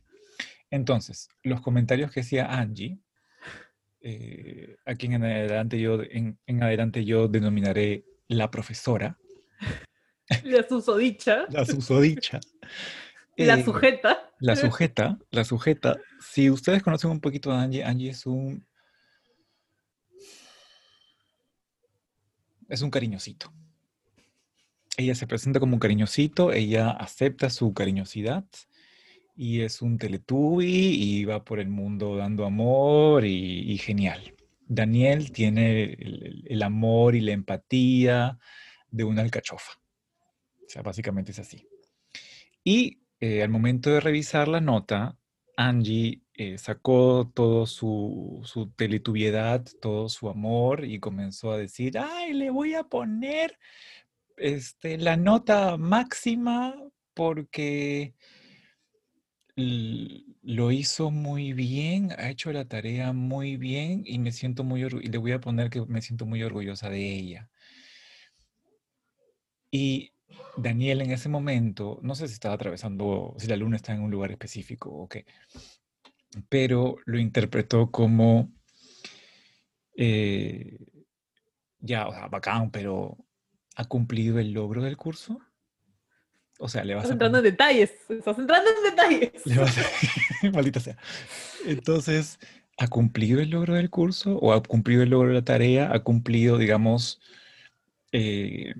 Entonces, 0.70 1.28
los 1.44 1.62
comentarios 1.62 2.12
que 2.12 2.22
hacía 2.22 2.46
Angie, 2.46 3.00
eh, 4.02 4.78
aquí 4.86 5.08
en 5.08 5.24
adelante 5.24 5.80
yo, 5.80 6.02
en, 6.02 6.40
en 6.46 6.64
adelante 6.64 7.04
yo 7.06 7.28
denominaré 7.28 8.06
la 8.28 8.50
profesora, 8.50 9.18
La 10.44 10.68
susodicha, 10.68 11.46
la 11.50 11.66
susodicha. 11.66 12.40
la 13.38 13.56
eh, 13.56 13.64
sujeta. 13.64 14.32
La 14.40 14.56
sujeta, 14.56 15.20
la 15.32 15.44
sujeta. 15.44 15.98
Si 16.20 16.50
ustedes 16.50 16.84
conocen 16.84 17.12
un 17.12 17.20
poquito 17.20 17.52
a 17.52 17.62
Angie, 17.62 17.84
Angie 17.84 18.10
es 18.10 18.26
un. 18.26 18.66
Es 22.68 22.82
un 22.82 22.90
cariñosito. 22.90 23.52
Ella 24.98 25.16
se 25.16 25.28
presenta 25.28 25.60
como 25.60 25.76
un 25.76 25.80
cariñosito, 25.80 26.52
ella 26.52 26.92
acepta 26.92 27.50
su 27.50 27.74
cariñosidad 27.74 28.46
y 29.36 29.62
es 29.62 29.82
un 29.82 29.98
teletubby 29.98 30.66
y 30.68 31.26
va 31.26 31.44
por 31.44 31.60
el 31.60 31.70
mundo 31.70 32.16
dando 32.16 32.46
amor 32.46 33.26
y, 33.26 33.72
y 33.72 33.78
genial. 33.78 34.36
Daniel 34.68 35.32
tiene 35.32 35.98
el 36.46 36.64
amor 36.64 37.16
y 37.16 37.22
la 37.22 37.32
empatía 37.32 38.38
de 38.90 39.04
una 39.04 39.22
alcachofa. 39.22 39.81
Básicamente 40.84 41.32
es 41.32 41.40
así. 41.40 41.68
Y 42.64 43.02
eh, 43.20 43.44
al 43.44 43.50
momento 43.50 43.90
de 43.90 44.00
revisar 44.00 44.48
la 44.48 44.62
nota, 44.62 45.18
Angie 45.58 46.22
eh, 46.34 46.58
sacó 46.58 47.32
todo 47.34 47.66
su, 47.66 48.42
su 48.44 48.72
teletubiedad, 48.72 49.66
todo 49.82 50.10
su 50.10 50.30
amor 50.30 50.86
y 50.86 51.00
comenzó 51.00 51.52
a 51.52 51.58
decir, 51.58 51.98
ay, 51.98 52.34
le 52.34 52.50
voy 52.50 52.74
a 52.74 52.84
poner 52.84 53.58
este, 54.38 54.98
la 54.98 55.18
nota 55.18 55.78
máxima 55.78 56.76
porque 57.14 58.16
lo 59.56 60.72
hizo 60.72 61.12
muy 61.12 61.54
bien, 61.54 62.12
ha 62.18 62.30
hecho 62.30 62.52
la 62.52 62.66
tarea 62.66 63.14
muy 63.14 63.58
bien 63.58 64.04
y 64.06 64.18
me 64.18 64.32
siento 64.32 64.64
muy 64.64 64.82
y 64.82 65.08
le 65.10 65.18
voy 65.18 65.34
a 65.34 65.42
poner 65.42 65.70
que 65.70 65.86
me 65.86 66.02
siento 66.02 66.26
muy 66.26 66.42
orgullosa 66.42 66.90
de 66.90 67.16
ella. 67.16 67.50
Y 69.70 70.14
Daniel 70.58 71.02
en 71.02 71.12
ese 71.12 71.30
momento, 71.30 72.00
no 72.04 72.16
sé 72.16 72.28
si 72.28 72.34
estaba 72.34 72.56
atravesando, 72.56 73.36
si 73.38 73.48
la 73.48 73.56
luna 73.56 73.76
está 73.78 73.94
en 73.94 74.02
un 74.02 74.12
lugar 74.12 74.32
específico 74.32 74.90
o 74.92 75.08
qué, 75.08 75.26
pero 76.50 76.98
lo 77.06 77.20
interpretó 77.20 77.90
como, 77.92 78.52
eh, 79.96 80.78
ya, 81.80 82.08
o 82.08 82.14
sea, 82.14 82.28
bacán, 82.28 82.72
pero 82.72 83.18
¿ha 83.76 83.86
cumplido 83.86 84.40
el 84.40 84.52
logro 84.52 84.82
del 84.84 84.98
curso? 84.98 85.40
O 86.60 86.70
sea, 86.70 86.84
le 86.84 86.94
vas 86.94 87.04
Estás 87.06 87.12
a 87.12 87.14
entrando 87.14 87.38
en 87.40 87.44
detalles. 87.46 87.92
Estás 88.10 88.38
entrando 88.38 88.70
en 88.70 88.84
detalles. 88.96 89.46
le 89.46 89.58
vas 89.58 89.78
a- 89.78 89.82
maldita 90.54 90.80
sea. 90.80 90.96
Entonces, 91.66 92.40
¿ha 92.78 92.88
cumplido 92.88 93.42
el 93.42 93.50
logro 93.50 93.74
del 93.74 93.90
curso 93.90 94.38
o 94.38 94.54
ha 94.54 94.62
cumplido 94.62 95.02
el 95.02 95.10
logro 95.10 95.30
de 95.30 95.36
la 95.36 95.44
tarea? 95.44 95.92
¿Ha 95.92 96.04
cumplido, 96.04 96.58
digamos, 96.60 97.20
eh, 98.12 98.76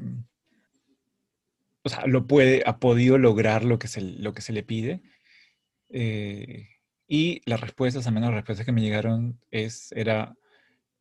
o 1.84 1.90
sea, 1.90 2.06
lo 2.06 2.28
puede, 2.28 2.64
ha 2.66 2.80
podido 2.80 3.18
lograr 3.18 3.64
lo 3.64 3.80
que 3.80 3.88
se, 3.88 4.02
lo 4.02 4.34
que 4.34 4.42
se 4.42 4.54
le 4.54 4.64
pide? 4.64 5.02
Eh, 5.90 6.70
y 7.08 7.42
las 7.46 7.60
respuestas, 7.60 8.08
al 8.08 8.14
menos 8.14 8.30
las 8.30 8.38
respuestas 8.38 8.66
que 8.66 8.72
me 8.72 8.82
llegaron, 8.82 9.40
es, 9.52 9.92
era, 9.92 10.36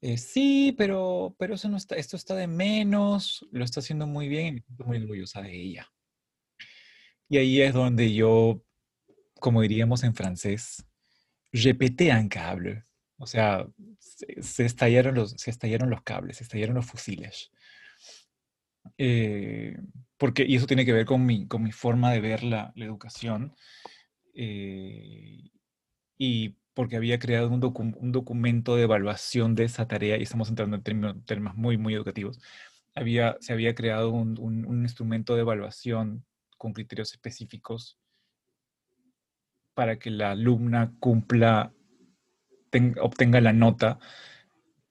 eh, 0.00 0.16
sí, 0.16 0.74
pero, 0.76 1.36
pero 1.38 1.54
eso 1.54 1.68
no 1.68 1.76
está, 1.76 1.96
esto 1.96 2.16
está 2.16 2.34
de 2.34 2.46
menos, 2.46 3.46
lo 3.52 3.64
está 3.64 3.80
haciendo 3.80 4.06
muy 4.06 4.28
bien 4.28 4.58
y 4.58 4.60
siento 4.62 4.84
muy 4.84 4.98
orgullosa 4.98 5.42
de 5.42 5.54
ella. 5.54 5.86
Y 7.28 7.38
ahí 7.38 7.60
es 7.60 7.74
donde 7.74 8.12
yo, 8.12 8.64
como 9.38 9.62
diríamos 9.62 10.02
en 10.02 10.14
francés, 10.14 10.84
je 11.52 11.74
pété 11.74 12.12
un 12.12 12.28
câble. 12.28 12.84
O 13.18 13.26
sea, 13.26 13.68
se, 13.98 14.42
se 14.42 14.64
estallaron 14.64 15.14
los, 15.14 15.32
se 15.32 15.50
estallaron 15.50 15.90
los 15.90 16.02
cables, 16.02 16.38
se 16.38 16.44
estallaron 16.44 16.74
los 16.74 16.86
fusiles. 16.86 17.52
Eh, 18.98 19.78
porque, 20.18 20.44
y 20.46 20.56
eso 20.56 20.66
tiene 20.66 20.84
que 20.84 20.92
ver 20.92 21.06
con 21.06 21.24
mi, 21.24 21.46
con 21.46 21.62
mi 21.62 21.72
forma 21.72 22.12
de 22.12 22.20
ver 22.20 22.42
la, 22.44 22.72
la 22.76 22.84
educación. 22.84 23.54
eh, 24.34 25.50
y 26.18 26.56
porque 26.74 26.96
había 26.96 27.18
creado 27.18 27.48
un, 27.50 27.60
docu- 27.60 27.96
un 27.98 28.12
documento 28.12 28.76
de 28.76 28.84
evaluación 28.84 29.54
de 29.54 29.64
esa 29.64 29.88
tarea, 29.88 30.16
y 30.18 30.22
estamos 30.22 30.48
entrando 30.50 30.76
en 30.76 30.82
términos, 30.82 31.16
temas 31.26 31.56
muy, 31.56 31.78
muy 31.78 31.94
educativos. 31.94 32.40
Había, 32.94 33.36
se 33.40 33.52
había 33.52 33.74
creado 33.74 34.10
un, 34.10 34.38
un- 34.38 34.64
un 34.66 34.82
instrumento 34.82 35.34
de 35.34 35.42
evaluación 35.42 36.24
con 36.58 36.72
criterios 36.72 37.12
específicos 37.12 37.98
para 39.74 39.98
que 39.98 40.10
la 40.10 40.32
alumna 40.32 40.92
cumpla, 41.00 41.72
ten- 42.70 42.96
obtenga 43.00 43.40
la 43.40 43.52
nota, 43.52 43.98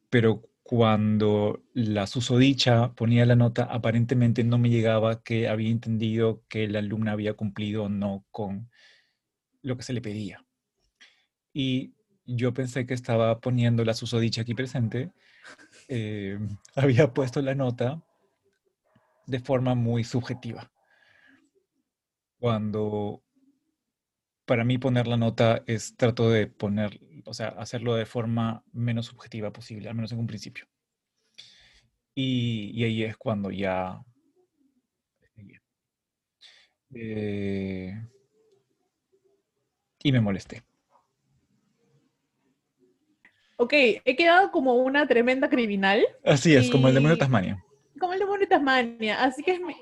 pero 0.10 0.49
cuando 0.70 1.64
la 1.74 2.06
susodicha 2.06 2.94
ponía 2.94 3.26
la 3.26 3.36
nota, 3.36 3.64
aparentemente 3.64 4.44
no 4.44 4.60
me 4.60 4.70
llegaba 4.70 5.24
que 5.24 5.50
había 5.50 5.72
entendido 5.72 6.44
que 6.48 6.68
la 6.68 6.78
alumna 6.78 7.14
había 7.14 7.34
cumplido 7.34 7.86
o 7.86 7.90
no 7.90 8.24
con 8.30 8.70
lo 9.64 9.76
que 9.76 9.82
se 9.82 9.94
le 9.94 10.02
pedía. 10.02 10.46
Y 11.52 11.96
yo 12.24 12.54
pensé 12.54 12.86
que 12.86 12.94
estaba 12.94 13.40
poniendo 13.40 13.84
la 13.84 13.96
susodicha 13.96 14.44
aquí 14.44 14.54
presente, 14.54 15.12
eh, 15.88 16.38
había 16.76 17.16
puesto 17.16 17.42
la 17.42 17.56
nota 17.56 18.04
de 19.26 19.40
forma 19.40 19.74
muy 19.74 20.04
subjetiva. 20.04 20.72
Cuando 22.38 23.24
para 24.50 24.66
mí 24.66 24.80
poner 24.80 25.06
la 25.06 25.16
nota 25.16 25.62
es 25.68 25.96
trato 25.96 26.28
de 26.32 26.48
poner, 26.48 27.00
o 27.24 27.36
sea, 27.36 27.50
hacerlo 27.50 27.94
de 27.94 28.08
forma 28.08 28.64
menos 28.74 29.06
subjetiva 29.06 29.54
posible, 29.54 29.88
al 29.88 29.94
menos 29.94 30.12
en 30.12 30.18
un 30.18 30.26
principio. 30.26 30.66
Y, 32.16 32.72
y 32.74 32.84
ahí 32.84 33.04
es 33.04 33.16
cuando 33.16 33.52
ya... 33.52 34.04
eh, 36.96 37.94
y 40.02 40.12
me 40.12 40.20
molesté. 40.20 40.64
Ok, 43.58 43.74
he 43.74 44.16
quedado 44.16 44.50
como 44.50 44.74
una 44.78 45.08
tremenda 45.08 45.48
criminal, 45.48 46.04
Así 46.26 46.56
es, 46.56 46.72
como 46.72 46.88
el 46.88 46.96
demonio 46.96 47.18
de 47.18 47.20
Tasmania. 47.20 47.64
como 48.00 48.14
el 48.14 48.20
demonio 48.20 48.48
de 48.48 48.48
Tasmania, 48.48 49.24
así 49.24 49.44
que 49.44 49.52
es 49.52 49.62
mi... 49.62 49.76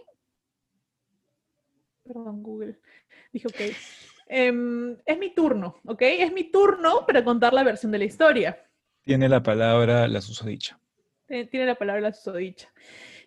Perdón, 2.03 2.43
Google. 2.43 2.77
Dije, 3.31 3.47
ok. 3.47 4.16
Em, 4.29 4.97
es 5.05 5.17
mi 5.17 5.33
turno, 5.33 5.79
¿ok? 5.85 6.01
Es 6.01 6.31
mi 6.33 6.51
turno 6.51 7.05
para 7.05 7.23
contar 7.23 7.53
la 7.53 7.63
versión 7.63 7.91
de 7.91 7.99
la 7.99 8.05
historia. 8.05 8.65
Tiene 9.03 9.29
la 9.29 9.41
palabra 9.41 10.07
la 10.07 10.21
susodicha. 10.21 10.79
Eh, 11.29 11.45
Tiene 11.45 11.65
la 11.65 11.75
palabra 11.75 12.01
la 12.01 12.13
susodicha. 12.13 12.71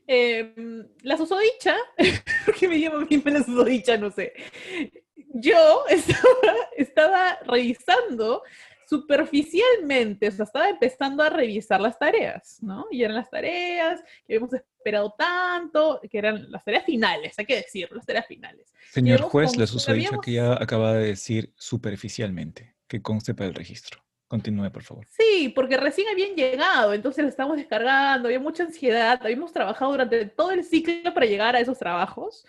Em, 0.07 0.87
la 1.03 1.17
susodicha, 1.17 1.77
¿por 2.45 2.55
qué 2.55 2.69
me 2.69 2.81
llama 2.81 3.05
bien 3.05 3.23
la 3.25 3.43
susodicha? 3.43 3.97
No 3.97 4.11
sé. 4.11 4.33
yo 5.35 5.85
estaba, 5.89 6.55
estaba 6.77 7.39
revisando 7.47 8.43
superficialmente, 8.91 10.27
o 10.27 10.33
sea, 10.33 10.45
estaba 10.45 10.69
empezando 10.69 11.23
a 11.23 11.31
revisar 11.31 11.81
las 11.81 11.97
tareas, 11.97 12.61
¿no? 12.61 12.89
Y 12.91 13.05
eran 13.05 13.15
las 13.15 13.31
tareas 13.31 14.03
que 14.27 14.35
habíamos 14.35 14.53
esperado 14.53 15.15
tanto, 15.17 16.01
que 16.11 16.19
eran 16.19 16.51
las 16.51 16.65
tareas 16.65 16.85
finales, 16.85 17.39
hay 17.39 17.47
que 17.47 17.55
decirlo, 17.55 17.95
las 17.97 18.05
tareas 18.07 18.27
finales. 18.27 18.73
Señor 18.91 19.21
juez, 19.21 19.57
le 19.57 19.69
sucedió 19.69 20.21
que 20.21 20.33
ya 20.33 20.55
acaba 20.55 20.95
de 20.95 21.07
decir 21.07 21.53
superficialmente, 21.57 22.75
que 22.89 23.01
conste 23.01 23.33
para 23.33 23.47
el 23.47 23.55
registro. 23.55 24.03
Continúe, 24.27 24.73
por 24.73 24.83
favor. 24.83 25.07
Sí, 25.09 25.53
porque 25.55 25.77
recién 25.77 26.09
habían 26.09 26.35
llegado, 26.35 26.93
entonces 26.93 27.23
lo 27.23 27.31
estamos 27.31 27.59
descargando, 27.59 28.27
había 28.27 28.41
mucha 28.41 28.65
ansiedad, 28.65 29.21
habíamos 29.23 29.53
trabajado 29.53 29.93
durante 29.93 30.25
todo 30.25 30.51
el 30.51 30.65
ciclo 30.65 31.15
para 31.15 31.27
llegar 31.27 31.55
a 31.55 31.61
esos 31.61 31.79
trabajos 31.79 32.45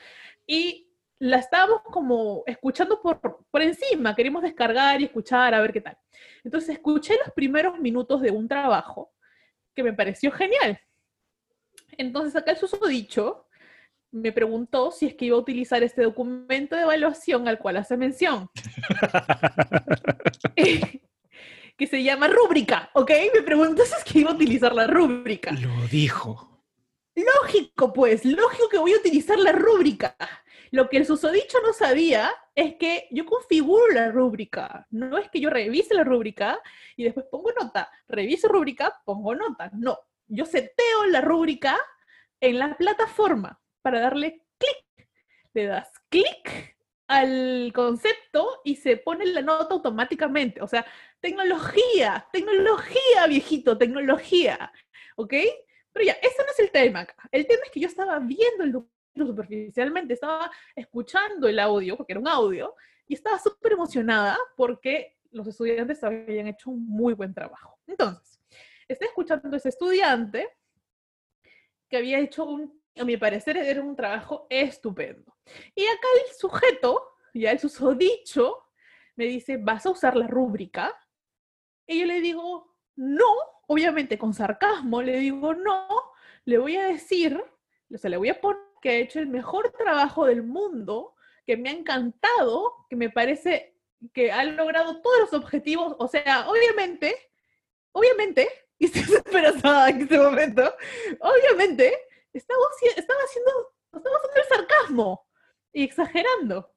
y 0.48 0.91
la 1.22 1.38
estábamos 1.38 1.82
como 1.84 2.42
escuchando 2.48 3.00
por, 3.00 3.20
por 3.52 3.62
encima, 3.62 4.16
queríamos 4.16 4.42
descargar 4.42 5.00
y 5.00 5.06
escuchar 5.06 5.54
a 5.54 5.62
ver 5.62 5.72
qué 5.72 5.82
tal. 5.82 5.96
Entonces 6.44 6.72
escuché 6.72 7.16
los 7.24 7.32
primeros 7.36 7.80
minutos 7.80 8.22
de 8.22 8.32
un 8.32 8.48
trabajo 8.48 9.14
que 9.76 9.84
me 9.84 9.94
pareció 9.94 10.32
genial. 10.32 10.80
Entonces 11.92 12.36
acá 12.36 12.50
el 12.52 12.58
susodicho 12.58 13.46
me 14.10 14.32
preguntó 14.32 14.90
si 14.90 15.06
es 15.06 15.14
que 15.14 15.26
iba 15.26 15.38
a 15.38 15.42
utilizar 15.42 15.84
este 15.84 16.02
documento 16.02 16.76
de 16.76 16.82
evaluación 16.82 17.48
al 17.48 17.60
cual 17.60 17.78
hace 17.78 17.98
mención. 17.98 18.50
que 21.78 21.86
se 21.86 22.02
llama 22.02 22.30
rúbrica, 22.30 22.90
¿ok? 22.96 23.12
Me 23.36 23.44
preguntó 23.44 23.86
si 23.86 23.94
es 23.94 24.04
que 24.04 24.20
iba 24.20 24.32
a 24.32 24.34
utilizar 24.34 24.74
la 24.74 24.88
rúbrica. 24.88 25.52
Lo 25.52 25.88
dijo. 25.88 26.64
Lógico, 27.14 27.94
pues, 27.94 28.26
lógico 28.26 28.70
que 28.70 28.80
voy 28.80 28.94
a 28.94 28.98
utilizar 28.98 29.38
la 29.38 29.52
rúbrica. 29.52 30.16
Lo 30.72 30.88
que 30.88 30.98
el 30.98 31.06
susodicho 31.06 31.58
no 31.62 31.74
sabía 31.74 32.32
es 32.56 32.76
que 32.76 33.08
yo 33.12 33.26
configuro 33.26 33.88
la 33.94 34.10
rúbrica. 34.10 34.88
No 34.90 35.18
es 35.18 35.30
que 35.30 35.42
yo 35.42 35.50
revise 35.50 35.94
la 35.94 36.06
rúbrica 36.06 36.62
y 36.96 37.04
después 37.04 37.26
pongo 37.30 37.52
nota. 37.52 37.92
Reviso 38.08 38.48
rúbrica, 38.48 39.02
pongo 39.04 39.36
nota. 39.36 39.70
No, 39.74 40.00
yo 40.28 40.46
seteo 40.46 41.06
la 41.10 41.20
rúbrica 41.20 41.78
en 42.40 42.58
la 42.58 42.76
plataforma 42.78 43.62
para 43.82 44.00
darle 44.00 44.46
clic. 44.58 45.10
Le 45.54 45.66
das 45.66 45.92
clic 46.08 46.78
al 47.08 47.74
concepto 47.76 48.62
y 48.64 48.78
se 48.78 48.96
pone 48.96 49.26
la 49.26 49.42
nota 49.42 49.74
automáticamente. 49.74 50.62
O 50.62 50.68
sea, 50.68 50.86
tecnología, 51.20 52.26
tecnología, 52.32 53.28
viejito, 53.28 53.78
tecnología. 53.78 54.72
¿Ok? 55.18 55.34
Pero 55.92 56.06
ya, 56.06 56.14
ese 56.14 56.44
no 56.46 56.52
es 56.52 56.60
el 56.60 56.72
tema 56.72 57.02
acá. 57.02 57.16
El 57.30 57.46
tema 57.46 57.64
es 57.66 57.72
que 57.72 57.82
yo 57.82 57.88
estaba 57.88 58.20
viendo 58.20 58.64
el 58.64 58.72
documento 58.72 59.01
superficialmente, 59.16 60.14
estaba 60.14 60.52
escuchando 60.76 61.48
el 61.48 61.60
audio, 61.60 61.98
porque 61.98 62.14
era 62.14 62.20
un 62.20 62.28
audio, 62.28 62.76
y 63.08 63.14
estaba 63.14 63.40
súper 63.40 63.74
emocionada 63.74 64.38
porque 64.56 65.18
los 65.32 65.48
estudiantes 65.48 66.04
habían 66.04 66.48
hecho 66.48 66.70
un 66.70 66.86
muy 66.88 67.14
buen 67.14 67.34
trabajo. 67.34 67.80
Entonces, 67.88 68.40
estoy 68.88 69.08
escuchando 69.08 69.54
a 69.54 69.58
ese 69.58 69.70
estudiante 69.70 70.50
que 71.90 71.98
había 71.98 72.20
hecho 72.20 72.46
un, 72.46 72.82
a 72.98 73.04
mi 73.04 73.18
parecer, 73.18 73.58
era 73.58 73.82
un 73.82 73.96
trabajo 73.96 74.48
estupendo. 74.50 75.36
Y 75.76 75.84
acá 75.84 76.08
el 76.26 76.36
sujeto, 76.36 77.16
ya 77.34 77.52
el 77.52 77.60
susodicho, 77.60 78.66
me 79.16 79.26
dice, 79.26 79.58
¿vas 79.58 79.86
a 79.86 79.92
usar 79.92 80.16
la 80.16 80.28
rúbrica? 80.28 80.98
Y 81.86 82.00
yo 82.00 82.06
le 82.06 82.22
digo, 82.22 82.78
no, 82.96 83.34
obviamente 83.68 84.18
con 84.18 84.34
sarcasmo, 84.34 85.02
le 85.02 85.18
digo, 85.18 85.54
no, 85.54 85.88
le 86.46 86.58
voy 86.58 86.78
a 86.78 86.88
decir, 86.88 87.42
o 87.94 87.98
sea, 87.98 88.10
le 88.10 88.18
voy 88.18 88.30
a 88.30 88.40
poner 88.40 88.71
que 88.82 88.90
ha 88.90 88.96
hecho 88.96 89.20
el 89.20 89.28
mejor 89.28 89.72
trabajo 89.72 90.26
del 90.26 90.44
mundo, 90.44 91.16
que 91.46 91.56
me 91.56 91.70
ha 91.70 91.74
encantado, 91.74 92.86
que 92.90 92.96
me 92.96 93.10
parece 93.10 93.76
que 94.14 94.32
ha 94.32 94.44
logrado 94.44 95.02
todos 95.02 95.20
los 95.20 95.34
objetivos. 95.34 95.96
O 96.00 96.08
sea, 96.08 96.50
obviamente, 96.50 97.16
obviamente, 97.92 98.50
y 98.80 98.86
estoy 98.86 99.04
esperanzada 99.04 99.90
en 99.90 100.02
este 100.02 100.18
momento, 100.18 100.76
obviamente, 101.20 101.94
estaba, 102.34 102.60
estaba 102.96 103.20
haciendo, 103.22 103.74
estaba 103.94 104.16
haciendo 104.16 104.42
el 104.42 104.48
sarcasmo 104.48 105.28
y 105.72 105.84
exagerando. 105.84 106.74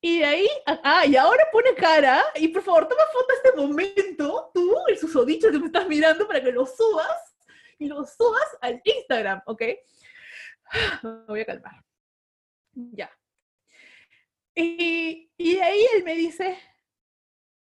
Y 0.00 0.20
de 0.20 0.24
ahí, 0.24 0.48
ah, 0.66 1.04
y 1.06 1.16
ahora 1.16 1.44
pone 1.50 1.74
cara, 1.74 2.24
y 2.36 2.48
por 2.48 2.62
favor, 2.62 2.86
toma 2.88 3.02
foto 3.12 3.26
de 3.26 3.34
este 3.34 3.56
momento, 3.60 4.50
tú, 4.54 4.76
el 4.86 4.96
susodicho 4.96 5.50
que 5.50 5.58
me 5.58 5.66
estás 5.66 5.88
mirando, 5.88 6.26
para 6.26 6.40
que 6.40 6.52
lo 6.52 6.66
subas, 6.66 7.34
y 7.78 7.86
lo 7.86 8.04
subas 8.04 8.46
al 8.60 8.80
Instagram, 8.84 9.42
¿ok? 9.46 9.62
me 11.02 11.24
voy 11.26 11.40
a 11.40 11.46
calmar. 11.46 11.84
Ya. 12.72 13.10
Y, 14.54 15.30
de 15.38 15.62
ahí 15.62 15.86
él 15.94 16.04
me 16.04 16.14
dice, 16.14 16.58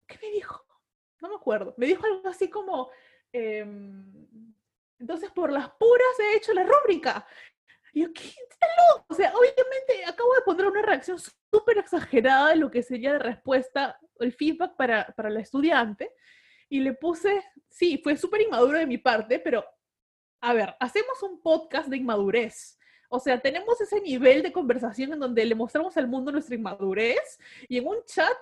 ¿qué 0.08 0.20
me 0.22 0.30
dijo? 0.32 0.64
No 1.20 1.30
me 1.30 1.36
acuerdo. 1.36 1.74
Me 1.78 1.88
dijo 1.88 2.06
algo 2.06 2.28
así 2.30 2.50
como, 2.50 2.92
em, 3.32 4.54
entonces 5.00 5.32
por 5.32 5.52
las 5.52 5.70
puras 5.72 6.20
he 6.20 6.38
hecho 6.38 6.54
la 6.54 6.64
rúbrica. 6.64 7.26
Y 7.94 8.02
yo, 8.04 8.14
¿qué? 8.14 8.34
O 9.08 9.14
sea, 9.14 9.34
obviamente 9.34 10.06
acabo 10.06 10.34
de 10.36 10.42
poner 10.42 10.66
una 10.68 10.82
reacción 10.82 11.18
súper 11.20 11.78
exagerada 11.78 12.50
de 12.50 12.58
lo 12.58 12.70
que 12.70 12.84
sería 12.84 13.14
de 13.14 13.20
respuesta, 13.20 13.98
el 14.20 14.34
feedback 14.34 14.76
para, 14.76 15.06
para 15.16 15.30
la 15.30 15.40
estudiante. 15.40 16.12
Y 16.70 16.82
le 16.82 16.94
puse, 16.94 17.42
sí, 17.70 18.00
fue 18.04 18.18
súper 18.18 18.42
inmaduro 18.42 18.78
de 18.78 18.88
mi 18.88 18.98
parte, 18.98 19.40
pero 19.40 19.66
a 20.42 20.54
ver, 20.54 20.76
hacemos 20.80 21.24
un 21.24 21.42
podcast 21.42 21.88
de 21.88 21.98
inmadurez. 21.98 22.78
O 23.15 23.19
sea, 23.21 23.39
tenemos 23.39 23.80
ese 23.80 24.01
nivel 24.01 24.43
de 24.43 24.51
conversación 24.51 25.13
en 25.13 25.21
donde 25.21 25.45
le 25.45 25.56
mostramos 25.56 25.95
al 25.95 26.06
mundo 26.06 26.34
nuestra 26.34 26.54
inmadurez 26.54 27.39
y 27.69 27.78
en 27.78 27.88
un 27.88 28.04
chat 28.04 28.38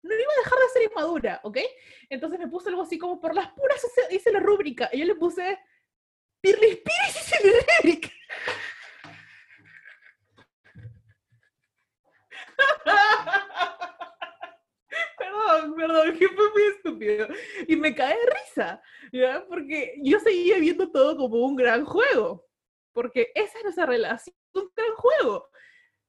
no 0.00 0.14
iba 0.14 0.32
a 0.32 0.36
dejar 0.42 0.58
de 0.58 0.68
ser 0.72 0.84
inmadura, 0.84 1.40
¿ok? 1.42 1.58
Entonces 2.08 2.38
me 2.38 2.48
puse 2.48 2.70
algo 2.70 2.80
así 2.80 2.96
como, 2.96 3.20
por 3.20 3.34
las 3.34 3.52
puras 3.52 3.84
hice 4.10 4.32
la 4.32 4.40
rúbrica. 4.40 4.88
Y 4.94 5.00
yo 5.00 5.04
le 5.04 5.14
puse, 5.14 5.58
pirlis, 6.40 6.76
pirlis, 6.76 7.16
hice 7.16 7.36
rúbrica. 7.82 8.08
perdón, 15.18 15.74
perdón, 15.76 16.18
que 16.18 16.28
fue 16.28 16.50
muy 16.50 16.62
estúpido. 16.74 17.28
Y 17.66 17.76
me 17.76 17.94
cae 17.94 18.16
de 18.16 18.24
risa, 18.24 18.80
¿ya? 19.12 19.44
Porque 19.46 20.00
yo 20.02 20.18
seguía 20.18 20.58
viendo 20.58 20.90
todo 20.90 21.14
como 21.14 21.44
un 21.44 21.56
gran 21.56 21.84
juego 21.84 22.47
porque 22.98 23.30
esa 23.32 23.58
es 23.58 23.62
nuestra 23.62 23.86
relación, 23.86 24.34
un 24.54 24.72
gran 24.74 24.92
juego. 24.96 25.48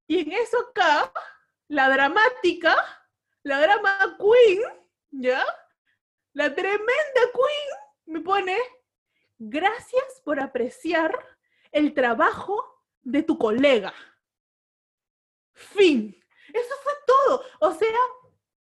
Y 0.07 0.21
en 0.21 0.31
eso 0.31 0.57
acá, 0.59 1.13
la 1.67 1.87
dramática, 1.87 2.75
la 3.43 3.61
drama 3.61 4.17
queen, 4.17 4.63
¿ya? 5.11 5.45
La 6.33 6.55
tremenda 6.55 7.21
queen 7.31 8.07
me 8.07 8.21
pone, 8.21 8.57
gracias 9.37 10.19
por 10.25 10.39
apreciar 10.39 11.13
el 11.71 11.93
trabajo 11.93 12.83
de 13.03 13.21
tu 13.21 13.37
colega. 13.37 13.93
Fin. 15.53 16.19
Eso 16.51 16.75
fue 16.81 16.93
todo. 17.05 17.43
O 17.59 17.71
sea, 17.71 17.99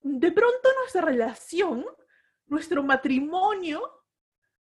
de 0.04 0.32
pronto 0.32 0.70
nuestra 0.80 1.02
relación, 1.02 1.86
nuestro 2.46 2.82
matrimonio, 2.82 4.06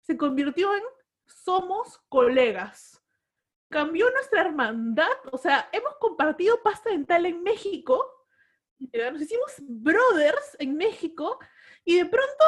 se 0.02 0.16
convirtió 0.16 0.72
en 0.72 0.84
somos 1.26 1.98
colegas 2.08 2.99
cambió 3.70 4.10
nuestra 4.10 4.42
hermandad, 4.42 5.16
o 5.30 5.38
sea, 5.38 5.68
hemos 5.72 5.96
compartido 5.96 6.60
pasta 6.60 6.90
dental 6.90 7.24
en 7.24 7.42
México, 7.42 8.04
nos 8.78 9.22
hicimos 9.22 9.54
brothers 9.60 10.56
en 10.58 10.76
México 10.76 11.38
y 11.84 11.98
de 11.98 12.06
pronto 12.06 12.44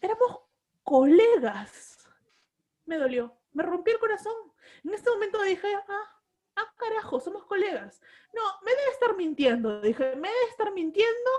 éramos 0.00 0.40
colegas. 0.82 2.08
Me 2.84 2.96
dolió, 2.96 3.36
me 3.52 3.62
rompió 3.62 3.94
el 3.94 4.00
corazón. 4.00 4.34
En 4.84 4.94
este 4.94 5.10
momento 5.10 5.42
dije, 5.42 5.66
ah, 5.74 6.20
ah, 6.56 6.74
carajo, 6.76 7.18
somos 7.20 7.44
colegas. 7.44 8.00
No, 8.32 8.42
me 8.62 8.70
debe 8.70 8.90
estar 8.92 9.16
mintiendo, 9.16 9.80
dije, 9.80 10.14
me 10.16 10.28
debe 10.28 10.44
estar 10.50 10.72
mintiendo, 10.72 11.30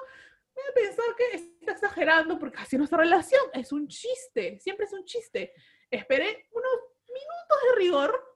me 0.54 0.64
debe 0.64 0.88
pensar 0.88 1.16
que 1.16 1.36
está 1.36 1.72
exagerando 1.72 2.38
porque 2.38 2.60
así 2.60 2.78
nuestra 2.78 2.98
relación 2.98 3.44
es 3.54 3.72
un 3.72 3.88
chiste, 3.88 4.60
siempre 4.60 4.86
es 4.86 4.94
un 4.94 5.06
chiste. 5.06 5.54
Esperé 5.90 6.50
unos 6.52 6.72
minutos 7.08 7.58
de 7.70 7.76
rigor 7.78 8.33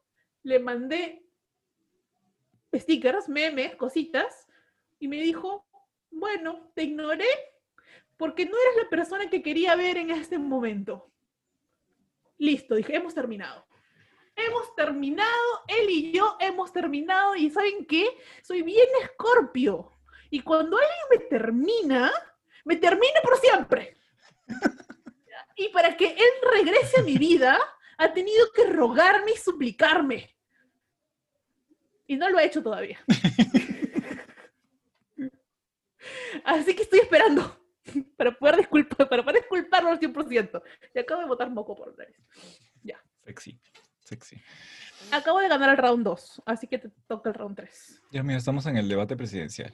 le 0.48 0.60
mandé 0.60 1.26
stickers, 2.74 3.28
memes, 3.28 3.76
cositas, 3.76 4.48
y 4.98 5.10
me 5.10 5.18
dijo, 5.18 5.68
bueno, 6.10 6.72
te 6.74 6.84
ignoré 6.84 7.28
porque 8.16 8.46
no 8.46 8.58
eres 8.58 8.84
la 8.84 8.90
persona 8.90 9.30
que 9.30 9.44
quería 9.44 9.76
ver 9.76 9.98
en 9.98 10.10
este 10.10 10.38
momento. 10.38 11.12
Listo, 12.38 12.76
dije, 12.76 12.96
hemos 12.96 13.14
terminado. 13.14 13.68
Hemos 14.36 14.74
terminado, 14.76 15.64
él 15.68 15.90
y 15.90 16.12
yo 16.14 16.38
hemos 16.40 16.72
terminado, 16.72 17.36
y 17.36 17.50
¿saben 17.50 17.86
qué? 17.86 18.08
Soy 18.42 18.62
bien 18.62 18.88
escorpio. 19.02 20.00
Y 20.30 20.42
cuando 20.42 20.78
alguien 20.78 21.06
me 21.12 21.18
termina, 21.26 22.12
me 22.64 22.78
termina 22.78 23.20
por 23.22 23.38
siempre. 23.38 23.98
y 25.58 25.70
para 25.70 25.98
que 25.98 26.12
él 26.12 26.32
regrese 26.54 27.02
a 27.02 27.04
mi 27.04 27.18
vida, 27.18 27.60
ha 27.98 28.14
tenido 28.14 28.50
que 28.54 28.66
rogarme 28.68 29.32
y 29.32 29.38
suplicarme. 29.38 30.37
Y 32.08 32.16
no 32.16 32.30
lo 32.30 32.38
ha 32.38 32.44
hecho 32.44 32.64
todavía. 32.64 33.00
Así 36.44 36.76
que 36.76 36.84
estoy 36.84 37.00
esperando 37.00 37.60
para 38.16 38.32
poder 38.32 38.58
disculpar, 38.58 39.10
para 39.10 39.24
poder 39.24 39.42
disculparlo 39.42 39.90
al 39.90 40.00
100%. 40.00 40.62
Y 40.94 41.00
acabo 41.00 41.22
de 41.22 41.28
botar 41.28 41.50
moco 41.50 41.76
por 41.76 41.98
nariz. 41.98 42.16
Ya. 42.84 43.02
Sexy, 43.26 43.60
sexy. 44.00 44.42
Acabo 45.12 45.40
de 45.40 45.48
ganar 45.48 45.70
el 45.70 45.78
round 45.78 46.04
2, 46.06 46.44
así 46.46 46.68
que 46.68 46.80
te 46.80 46.90
toca 47.08 47.30
el 47.30 47.36
round 47.36 47.56
3. 47.56 48.02
Ya 48.12 48.24
mira, 48.24 48.38
estamos 48.38 48.66
en 48.66 48.78
el 48.78 48.88
debate 48.88 49.16
presidencial. 49.16 49.74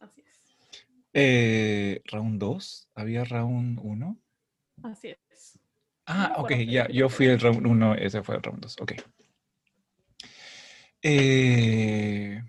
Así 0.00 0.20
es. 0.20 0.56
Eh, 1.12 2.02
round 2.06 2.40
2, 2.40 2.90
¿había 2.94 3.24
round 3.24 3.80
1? 3.82 4.18
Así 4.82 5.08
es. 5.08 5.58
Ah, 6.06 6.34
me 6.36 6.42
ok, 6.42 6.50
ya, 6.70 6.88
yo 6.88 7.08
fui 7.08 7.26
el 7.26 7.40
round 7.40 7.66
1, 7.66 7.94
ese 7.94 8.22
fue 8.22 8.36
el 8.36 8.42
round 8.42 8.60
2, 8.60 8.76
ok. 8.82 8.92
Eh, 11.06 12.42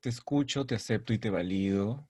te 0.00 0.08
escucho, 0.08 0.64
te 0.64 0.74
acepto 0.76 1.12
y 1.12 1.18
te 1.18 1.28
valido. 1.28 2.08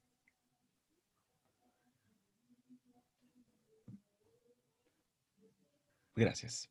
Gracias. 6.15 6.71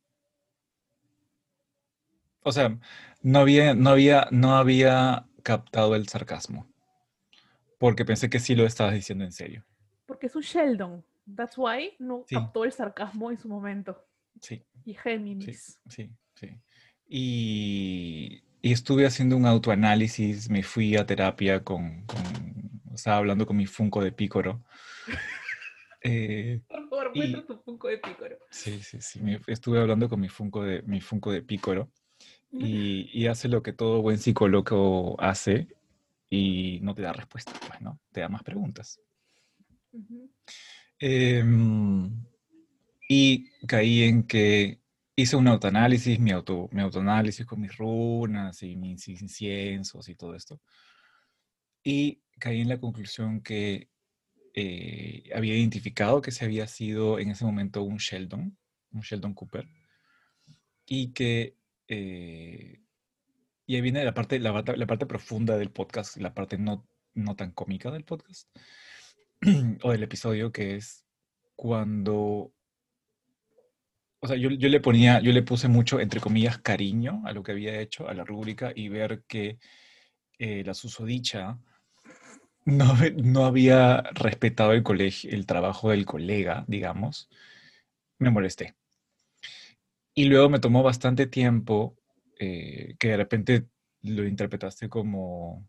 O 2.42 2.52
sea, 2.52 2.78
no 3.20 3.40
había, 3.40 3.74
no 3.74 3.90
había, 3.90 4.28
no 4.30 4.56
había 4.56 5.26
captado 5.42 5.94
el 5.94 6.08
sarcasmo. 6.08 6.66
Porque 7.78 8.06
pensé 8.06 8.30
que 8.30 8.40
sí 8.40 8.54
lo 8.54 8.64
estabas 8.64 8.94
diciendo 8.94 9.24
en 9.24 9.32
serio. 9.32 9.66
Porque 10.06 10.28
es 10.28 10.36
un 10.36 10.42
Sheldon. 10.42 11.04
That's 11.36 11.58
why 11.58 11.96
no 11.98 12.24
Sí. 12.26 12.34
captó 12.36 12.64
el 12.64 12.72
sarcasmo 12.72 13.30
en 13.30 13.38
su 13.38 13.48
momento. 13.48 14.02
Sí. 14.40 14.64
Y 14.84 14.94
Géminis. 14.94 15.78
Sí, 15.86 15.90
sí. 15.90 16.10
Y, 17.08 18.42
y 18.62 18.72
estuve 18.72 19.06
haciendo 19.06 19.36
un 19.36 19.46
autoanálisis, 19.46 20.48
me 20.48 20.62
fui 20.62 20.96
a 20.96 21.04
terapia 21.06 21.62
con, 21.62 22.04
con- 22.06 22.70
estaba 22.94 23.18
hablando 23.18 23.46
con 23.46 23.56
mi 23.56 23.66
Funko 23.66 24.02
de 24.02 24.12
Pícoro. 24.12 24.62
Eh, 26.04 26.60
Por 26.66 26.88
favor, 26.88 27.12
muestra 27.14 27.46
tu 27.46 27.62
punco 27.62 27.86
de 27.86 27.98
pícoro. 27.98 28.36
sí, 28.50 28.82
sí, 28.82 29.00
sí, 29.00 29.20
me- 29.20 29.40
estuve 29.46 29.78
hablando 29.80 30.08
con 30.08 30.18
mi 30.20 30.28
Funko 30.28 30.64
de, 30.64 30.82
mi 30.82 31.00
Funko 31.00 31.30
de 31.30 31.42
Pícoro 31.42 31.92
y, 32.58 33.08
y 33.12 33.28
hace 33.28 33.46
lo 33.46 33.62
que 33.62 33.72
todo 33.72 34.02
buen 34.02 34.18
psicólogo 34.18 35.14
hace 35.20 35.68
y 36.28 36.80
no 36.82 36.92
te 36.96 37.02
da 37.02 37.12
respuesta, 37.12 37.52
pues, 37.68 37.80
¿no? 37.80 38.00
Te 38.10 38.20
da 38.20 38.28
más 38.28 38.42
preguntas. 38.42 39.00
Ujú. 39.92 40.28
Em, 40.98 42.10
y 43.08 43.48
caí 43.66 44.02
en 44.02 44.24
que 44.24 44.80
hice 45.16 45.36
un 45.36 45.48
autoanálisis, 45.48 46.18
mi, 46.18 46.30
auto, 46.30 46.68
mi 46.72 46.82
autoanálisis 46.82 47.46
con 47.46 47.60
mis 47.60 47.76
runas 47.76 48.62
y 48.62 48.76
mis 48.76 49.08
inciensos 49.08 50.08
y 50.08 50.14
todo 50.14 50.34
esto. 50.34 50.60
Y 51.84 52.22
caí 52.38 52.60
en 52.60 52.68
la 52.68 52.80
conclusión 52.80 53.42
que 53.42 53.88
eh, 54.54 55.30
había 55.34 55.56
identificado 55.56 56.22
que 56.22 56.30
se 56.30 56.44
había 56.44 56.66
sido 56.66 57.18
en 57.18 57.30
ese 57.30 57.44
momento 57.44 57.82
un 57.82 57.96
Sheldon, 57.96 58.56
un 58.92 59.00
Sheldon 59.00 59.34
Cooper. 59.34 59.68
Y 60.86 61.12
que... 61.12 61.56
eh, 61.88 62.78
y 63.66 63.76
ahí 63.76 63.80
viene 63.80 64.04
la 64.04 64.12
parte, 64.12 64.38
la, 64.38 64.52
la 64.52 64.86
parte 64.86 65.06
profunda 65.06 65.56
del 65.56 65.70
podcast, 65.70 66.16
la 66.16 66.34
parte 66.34 66.58
no, 66.58 66.86
no 67.14 67.36
tan 67.36 67.52
cómica 67.52 67.90
del 67.90 68.04
podcast 68.04 68.48
o 69.82 69.92
del 69.92 70.02
episodio, 70.02 70.52
que 70.52 70.76
es 70.76 71.06
cuando, 71.56 72.52
o 74.22 74.28
sea, 74.28 74.36
yo, 74.36 74.50
yo 74.50 74.68
le 74.68 74.80
ponía, 74.80 75.20
yo 75.20 75.32
le 75.32 75.42
puse 75.42 75.66
mucho, 75.66 75.98
entre 75.98 76.20
comillas, 76.20 76.58
cariño 76.58 77.22
a 77.24 77.32
lo 77.32 77.42
que 77.42 77.50
había 77.52 77.80
hecho, 77.80 78.08
a 78.08 78.14
la 78.14 78.24
rúbrica, 78.24 78.72
y 78.74 78.88
ver 78.88 79.24
que 79.26 79.58
eh, 80.38 80.62
la 80.64 80.74
susodicha 80.74 81.58
no, 82.64 82.94
no 83.16 83.44
había 83.44 84.02
respetado 84.14 84.72
el 84.74 84.84
colegio, 84.84 85.30
el 85.32 85.44
trabajo 85.44 85.90
del 85.90 86.06
colega, 86.06 86.64
digamos, 86.68 87.28
me 88.18 88.30
molesté. 88.30 88.76
Y 90.14 90.26
luego 90.26 90.48
me 90.48 90.60
tomó 90.60 90.84
bastante 90.84 91.26
tiempo 91.26 91.96
eh, 92.38 92.94
que 93.00 93.08
de 93.08 93.16
repente 93.16 93.66
lo 94.02 94.24
interpretaste 94.24 94.88
como, 94.88 95.68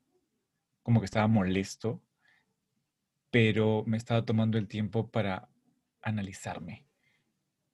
como 0.83 0.99
que 0.99 1.05
estaba 1.05 1.27
molesto, 1.27 2.03
pero 3.31 3.83
me 3.87 3.97
estaba 3.97 4.23
tomando 4.25 4.59
el 4.59 4.67
tiempo 4.67 5.09
para 5.09 5.49
analizarme, 6.03 6.85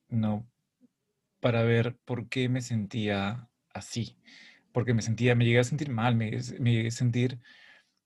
no 0.07 0.47
para 1.39 1.63
ver 1.63 1.97
por 2.05 2.29
qué 2.29 2.49
me 2.49 2.61
sentía 2.61 3.49
así, 3.73 4.17
porque 4.71 4.93
me 4.93 5.01
sentía, 5.01 5.35
me 5.35 5.45
llegué 5.45 5.59
a 5.59 5.63
sentir 5.63 5.89
mal, 5.89 6.15
me, 6.15 6.31
me 6.59 6.73
llegué 6.73 6.87
a 6.87 6.91
sentir 6.91 7.39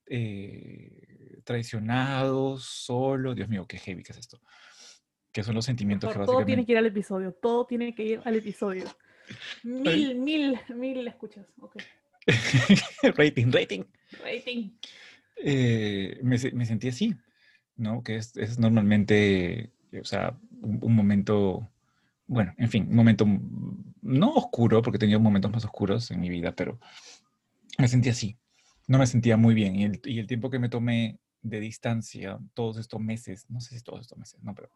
eh, 0.06 1.42
traicionado, 1.44 2.58
solo, 2.58 3.34
Dios 3.36 3.50
mío, 3.50 3.66
qué 3.68 3.78
heavy 3.78 4.04
que 4.04 4.12
es 4.12 4.20
esto, 4.20 4.42
que 5.32 5.44
son 5.44 5.56
los 5.56 5.66
sentimientos 5.66 6.10
que 6.10 6.14
favor, 6.14 6.26
todo 6.28 6.46
tiene 6.46 6.62
básicamente... 6.62 6.66
que 6.66 6.72
ir 6.72 6.78
al 6.78 6.86
episodio. 6.86 7.34
Todo 7.34 7.66
tiene 7.66 7.96
que 7.96 8.04
ir 8.04 8.22
al 8.24 8.36
episodio. 8.36 8.86
Mil, 9.64 10.16
mil, 10.16 10.60
mil 10.76 11.08
escuchas. 11.08 11.48
Ok. 11.60 11.78
rating, 13.18 13.52
rating. 13.52 13.84
Rating. 14.22 14.72
eh, 15.38 16.20
me, 16.22 16.38
me 16.54 16.66
sentí 16.66 16.90
así, 16.90 17.16
¿no? 17.76 18.04
Que 18.04 18.18
es, 18.18 18.36
es 18.38 18.60
normalmente, 18.60 19.72
o 20.00 20.06
sea, 20.06 20.38
un, 20.62 20.80
un 20.82 20.96
momento, 20.96 21.70
bueno, 22.34 22.54
en 22.58 22.70
fin, 22.70 22.88
un 22.90 22.96
momento 22.96 23.26
no 24.02 24.34
oscuro, 24.34 24.82
porque 24.82 24.98
he 24.98 25.00
tenido 25.00 25.20
momentos 25.20 25.52
más 25.52 25.66
oscuros 25.66 26.12
en 26.12 26.20
mi 26.20 26.30
vida, 26.30 26.54
pero 26.54 26.80
me 27.78 27.88
sentí 27.88 28.10
así. 28.10 28.38
No 28.88 28.98
me 28.98 29.08
sentía 29.08 29.38
muy 29.38 29.54
bien. 29.54 29.76
Y 29.76 29.84
el, 29.86 30.02
y 30.04 30.20
el 30.20 30.28
tiempo 30.28 30.50
que 30.50 30.60
me 30.60 30.70
tomé 30.70 31.20
de 31.42 31.60
distancia, 31.60 32.40
todos 32.54 32.78
estos 32.78 33.00
meses, 33.00 33.46
no 33.50 33.62
sé 33.62 33.78
si 33.78 33.84
todos 33.84 34.02
estos 34.02 34.18
meses, 34.18 34.42
no, 34.44 34.54
pero 34.56 34.70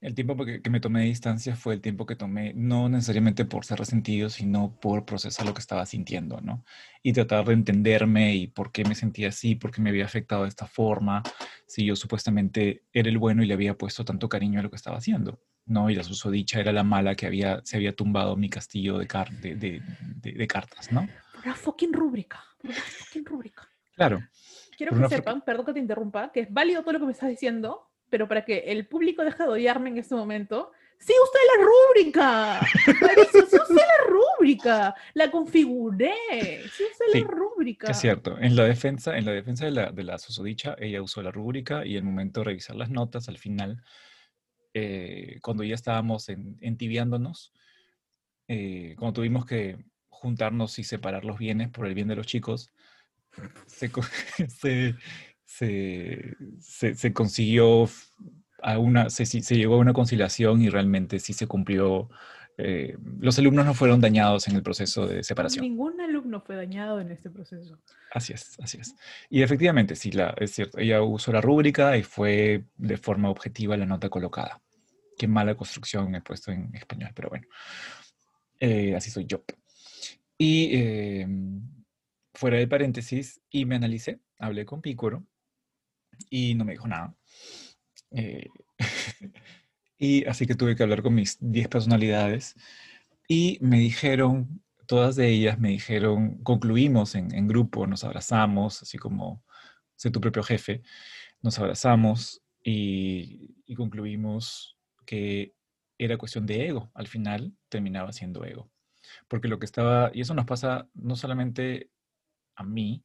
el 0.00 0.14
tiempo 0.14 0.36
que, 0.44 0.62
que 0.62 0.70
me 0.70 0.80
tomé 0.80 1.00
de 1.00 1.06
distancia 1.06 1.56
fue 1.56 1.74
el 1.74 1.80
tiempo 1.80 2.06
que 2.06 2.16
tomé, 2.16 2.52
no 2.54 2.88
necesariamente 2.88 3.44
por 3.44 3.64
ser 3.64 3.78
resentido, 3.78 4.28
sino 4.28 4.78
por 4.78 5.04
procesar 5.04 5.46
lo 5.46 5.54
que 5.54 5.60
estaba 5.60 5.86
sintiendo, 5.86 6.40
¿no? 6.40 6.64
y 7.06 7.12
tratar 7.12 7.44
de 7.44 7.52
entenderme 7.52 8.34
y 8.34 8.48
por 8.48 8.72
qué 8.72 8.84
me 8.84 8.96
sentía 8.96 9.28
así, 9.28 9.54
por 9.54 9.70
qué 9.70 9.80
me 9.80 9.90
había 9.90 10.04
afectado 10.04 10.42
de 10.42 10.48
esta 10.48 10.66
forma, 10.66 11.22
si 11.64 11.84
yo 11.84 11.94
supuestamente 11.94 12.82
era 12.92 13.08
el 13.08 13.16
bueno 13.16 13.44
y 13.44 13.46
le 13.46 13.54
había 13.54 13.78
puesto 13.78 14.04
tanto 14.04 14.28
cariño 14.28 14.58
a 14.58 14.64
lo 14.64 14.70
que 14.70 14.76
estaba 14.76 14.96
haciendo, 14.96 15.40
¿no? 15.66 15.90
Y 15.90 15.94
la 15.94 16.02
susodicha 16.04 16.60
era 16.60 16.72
la 16.72 16.82
mala 16.84 17.14
que 17.14 17.26
había, 17.26 17.60
se 17.64 17.76
había 17.76 17.94
tumbado 17.94 18.36
mi 18.36 18.48
castillo 18.48 18.98
de, 18.98 19.06
car- 19.06 19.30
de, 19.30 19.54
de- 19.56 19.82
de- 20.32 20.46
cartas, 20.46 20.90
¿no? 20.92 21.06
Por 21.34 21.44
una 21.44 21.54
fucking 21.54 21.92
rúbrica. 21.92 22.42
Por 22.60 22.70
una 22.70 22.80
fucking 22.80 23.24
rúbrica. 23.24 23.68
Claro, 23.94 24.22
Quiero 24.76 24.96
que 24.98 25.08
sepan, 25.08 25.40
perdón 25.42 25.66
que 25.66 25.72
te 25.72 25.78
interrumpa, 25.78 26.30
que 26.32 26.40
es 26.40 26.52
válido 26.52 26.82
todo 26.82 26.92
lo 26.92 26.98
que 27.00 27.06
me 27.06 27.12
estás 27.12 27.30
diciendo, 27.30 27.88
pero 28.10 28.28
para 28.28 28.44
que 28.44 28.58
el 28.66 28.86
público 28.86 29.24
deje 29.24 29.42
de 29.42 29.48
odiarme 29.48 29.88
en 29.88 29.96
este 29.98 30.14
momento, 30.14 30.70
sí 30.98 31.14
usted 31.24 31.40
la 31.56 31.64
rúbrica. 31.64 32.60
Mauricio, 33.00 33.46
sí 33.46 33.56
usted 33.56 33.74
la 33.74 34.04
rúbrica. 34.06 34.94
La 35.14 35.30
configuré. 35.30 36.12
Sí 36.74 36.82
usted 36.92 37.04
Sí, 37.12 37.20
la 37.22 37.26
rúbrica. 37.26 37.90
es 37.90 37.98
cierto. 37.98 38.36
En 38.38 38.54
la 38.54 38.64
defensa, 38.64 39.16
en 39.16 39.24
la 39.24 39.32
defensa 39.32 39.64
de 39.64 39.70
la, 39.70 39.90
de 39.92 40.04
la 40.04 40.18
susodicha, 40.18 40.76
ella 40.78 41.00
usó 41.02 41.22
la 41.22 41.30
rúbrica 41.30 41.86
y 41.86 41.96
el 41.96 42.02
momento 42.04 42.40
de 42.40 42.44
revisar 42.44 42.76
las 42.76 42.90
notas, 42.90 43.28
al 43.30 43.38
final, 43.38 43.82
eh, 44.78 45.38
cuando 45.42 45.62
ya 45.64 45.74
estábamos 45.74 46.28
en, 46.28 46.58
entibiándonos, 46.60 47.52
eh, 48.48 48.94
cuando 48.98 49.14
tuvimos 49.14 49.46
que 49.46 49.78
juntarnos 50.08 50.78
y 50.78 50.84
separar 50.84 51.24
los 51.24 51.38
bienes 51.38 51.68
por 51.70 51.86
el 51.86 51.94
bien 51.94 52.08
de 52.08 52.16
los 52.16 52.26
chicos, 52.26 52.70
se, 53.66 53.90
se, 54.48 54.94
se, 55.44 56.34
se- 56.60 56.94
se 56.94 57.12
consiguió 57.12 57.88
a 58.62 58.78
una, 58.78 59.10
se, 59.10 59.26
se 59.26 59.56
llegó 59.56 59.74
a 59.76 59.78
una 59.78 59.92
conciliación 59.92 60.62
y 60.62 60.68
realmente 60.68 61.18
sí 61.18 61.32
se 61.32 61.46
cumplió. 61.46 62.08
eh, 62.58 62.96
los 63.20 63.38
alumnos 63.38 63.66
no 63.66 63.74
fueron 63.74 64.00
dañados 64.00 64.48
en 64.48 64.56
el 64.56 64.62
proceso 64.62 65.06
de 65.06 65.22
separación. 65.22 65.62
Ningún 65.62 66.00
alumno 66.00 66.40
fue 66.40 66.56
dañado 66.56 67.00
en 67.00 67.10
este 67.10 67.30
proceso. 67.30 67.78
Así 68.12 68.32
es, 68.32 68.56
así 68.60 68.78
es. 68.80 68.94
Y 69.28 69.42
efectivamente, 69.42 69.94
sí, 69.94 70.10
la, 70.10 70.34
es 70.38 70.52
cierto, 70.52 70.78
ella 70.78 71.02
usó 71.02 71.32
la 71.32 71.40
rúbrica 71.42 71.96
y 71.98 72.02
fue 72.02 72.64
de 72.78 72.96
forma 72.96 73.28
objetiva 73.28 73.76
la 73.76 73.84
nota 73.84 74.08
colocada. 74.08 74.62
Qué 75.16 75.26
mala 75.26 75.56
construcción 75.56 76.14
he 76.14 76.20
puesto 76.20 76.52
en 76.52 76.74
español, 76.74 77.10
pero 77.14 77.30
bueno, 77.30 77.46
Eh, 78.60 78.94
así 78.96 79.10
soy 79.10 79.26
yo. 79.26 79.44
Y 80.38 80.70
eh, 80.72 81.26
fuera 82.34 82.58
de 82.58 82.68
paréntesis, 82.68 83.40
y 83.50 83.64
me 83.66 83.76
analicé, 83.76 84.20
hablé 84.38 84.64
con 84.64 84.80
Pícoro 84.80 85.26
y 86.30 86.54
no 86.54 86.64
me 86.64 86.72
dijo 86.72 86.88
nada. 86.88 87.14
Eh, 88.12 88.48
y 89.98 90.24
así 90.26 90.46
que 90.46 90.54
tuve 90.54 90.76
que 90.76 90.82
hablar 90.82 91.02
con 91.02 91.14
mis 91.14 91.38
10 91.40 91.68
personalidades 91.68 92.54
y 93.28 93.58
me 93.60 93.78
dijeron, 93.78 94.62
todas 94.86 95.16
de 95.16 95.28
ellas 95.28 95.58
me 95.58 95.70
dijeron, 95.70 96.38
concluimos 96.42 97.14
en, 97.14 97.48
grupo, 97.48 97.86
nos 97.86 98.04
abrazamos, 98.04 98.82
así 98.82 98.98
como 98.98 99.44
sé 99.96 100.10
tu 100.10 100.20
propio 100.20 100.42
jefe, 100.42 100.82
nos 101.42 101.58
abrazamos 101.58 102.42
y 102.62 103.74
concluimos 103.76 104.75
que 105.06 105.54
era 105.98 106.18
cuestión 106.18 106.46
de 106.46 106.68
ego, 106.68 106.90
al 106.94 107.06
final 107.06 107.56
terminaba 107.68 108.12
siendo 108.12 108.44
ego. 108.44 108.70
Porque 109.28 109.48
lo 109.48 109.58
que 109.58 109.66
estaba, 109.66 110.10
y 110.12 110.20
eso 110.20 110.34
nos 110.34 110.46
pasa 110.46 110.88
no 110.94 111.16
solamente 111.16 111.90
a 112.56 112.64
mí, 112.64 113.04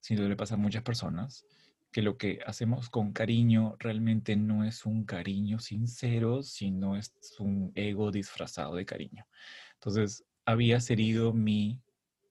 sino 0.00 0.28
le 0.28 0.36
pasa 0.36 0.54
a 0.54 0.58
muchas 0.58 0.82
personas, 0.82 1.44
que 1.92 2.02
lo 2.02 2.16
que 2.16 2.38
hacemos 2.46 2.88
con 2.88 3.12
cariño 3.12 3.76
realmente 3.78 4.36
no 4.36 4.64
es 4.64 4.86
un 4.86 5.04
cariño 5.04 5.58
sincero, 5.58 6.42
sino 6.42 6.96
es 6.96 7.12
un 7.40 7.72
ego 7.74 8.12
disfrazado 8.12 8.76
de 8.76 8.86
cariño. 8.86 9.26
Entonces, 9.74 10.24
había 10.44 10.78
herido 10.88 11.32
mi 11.32 11.80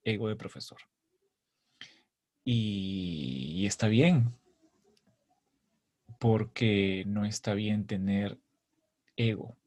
ego 0.03 0.29
de 0.29 0.35
profesor. 0.35 0.79
Y, 2.43 3.65
está 3.65 3.87
bien, 3.87 4.33
porque 6.19 7.03
no 7.05 7.25
está 7.25 7.53
bien 7.53 7.85
tener 7.85 8.39
ego. 9.19 9.57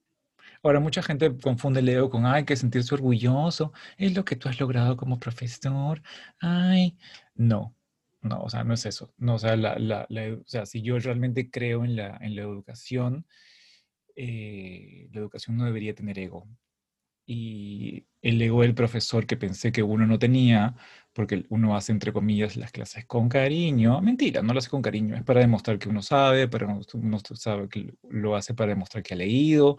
Ahora, 0.63 0.81
mucha 0.81 1.03
gente 1.03 1.37
confunde 1.39 1.81
el 1.81 1.89
ego 1.89 2.11
con, 2.11 2.27
ay, 2.27 2.45
que 2.45 2.57
sentirse 2.57 2.95
orgulloso, 2.95 3.73
es 3.99 4.15
lo 4.15 4.25
que 4.25 4.37
tú 4.37 4.49
has 4.49 4.61
logrado 4.61 4.97
como 4.97 5.19
profesor, 5.19 6.03
ay, 6.41 6.97
no, 7.35 7.75
no, 8.23 8.43
o 8.43 8.49
sea, 8.49 8.65
no 8.65 8.75
es 8.75 8.87
eso. 8.87 9.13
No, 9.19 9.35
o 9.35 9.39
sea, 9.39 9.57
la, 9.57 10.07
o 10.09 10.45
sea 10.47 10.67
si 10.67 10.83
yo 10.83 10.99
realmente 10.99 11.51
creo 11.51 11.85
en 11.85 11.97
la, 11.97 12.17
en 12.21 12.37
la 12.37 12.43
educación, 12.43 13.27
eh, 14.17 15.09
la 15.13 15.21
educación 15.21 15.57
no 15.57 15.65
debería 15.65 15.95
tener 15.95 16.19
ego. 16.19 16.47
Y 17.27 18.05
el 18.21 18.41
ego 18.43 18.63
del 18.63 18.75
profesor 18.75 19.27
que 19.27 19.37
pensé 19.37 19.73
que 19.73 19.83
uno 19.83 20.07
no 20.07 20.19
tenía, 20.19 20.75
porque 21.13 21.45
uno 21.51 21.77
hace, 21.77 21.93
entre 21.93 22.13
comillas, 22.13 22.57
las 22.57 22.73
clases 22.73 23.05
con 23.07 23.29
cariño. 23.29 24.01
Mentira, 24.01 24.43
no 24.43 24.53
lo 24.53 24.59
hace 24.59 24.71
con 24.71 24.83
cariño, 24.83 25.17
es 25.17 25.23
para 25.23 25.41
demostrar 25.41 25.79
que 25.79 25.89
uno 25.89 26.03
sabe, 26.03 26.49
pero 26.49 26.69
uno 26.95 27.19
sabe 27.35 27.69
que 27.69 27.95
lo 28.09 28.37
hace 28.37 28.55
para 28.55 28.71
demostrar 28.71 29.03
que 29.03 29.15
ha 29.15 29.17
leído, 29.17 29.79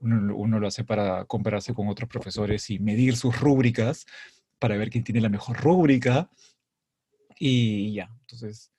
uno, 0.00 0.36
uno 0.36 0.58
lo 0.58 0.66
hace 0.66 0.84
para 0.84 1.24
compararse 1.26 1.74
con 1.74 1.88
otros 1.88 2.08
profesores 2.08 2.68
y 2.70 2.78
medir 2.78 3.16
sus 3.16 3.38
rúbricas, 3.38 4.06
para 4.58 4.76
ver 4.76 4.90
quién 4.90 5.04
tiene 5.04 5.20
la 5.20 5.28
mejor 5.28 5.60
rúbrica. 5.60 6.30
Y 7.38 7.92
ya, 7.94 8.10
entonces 8.20 8.72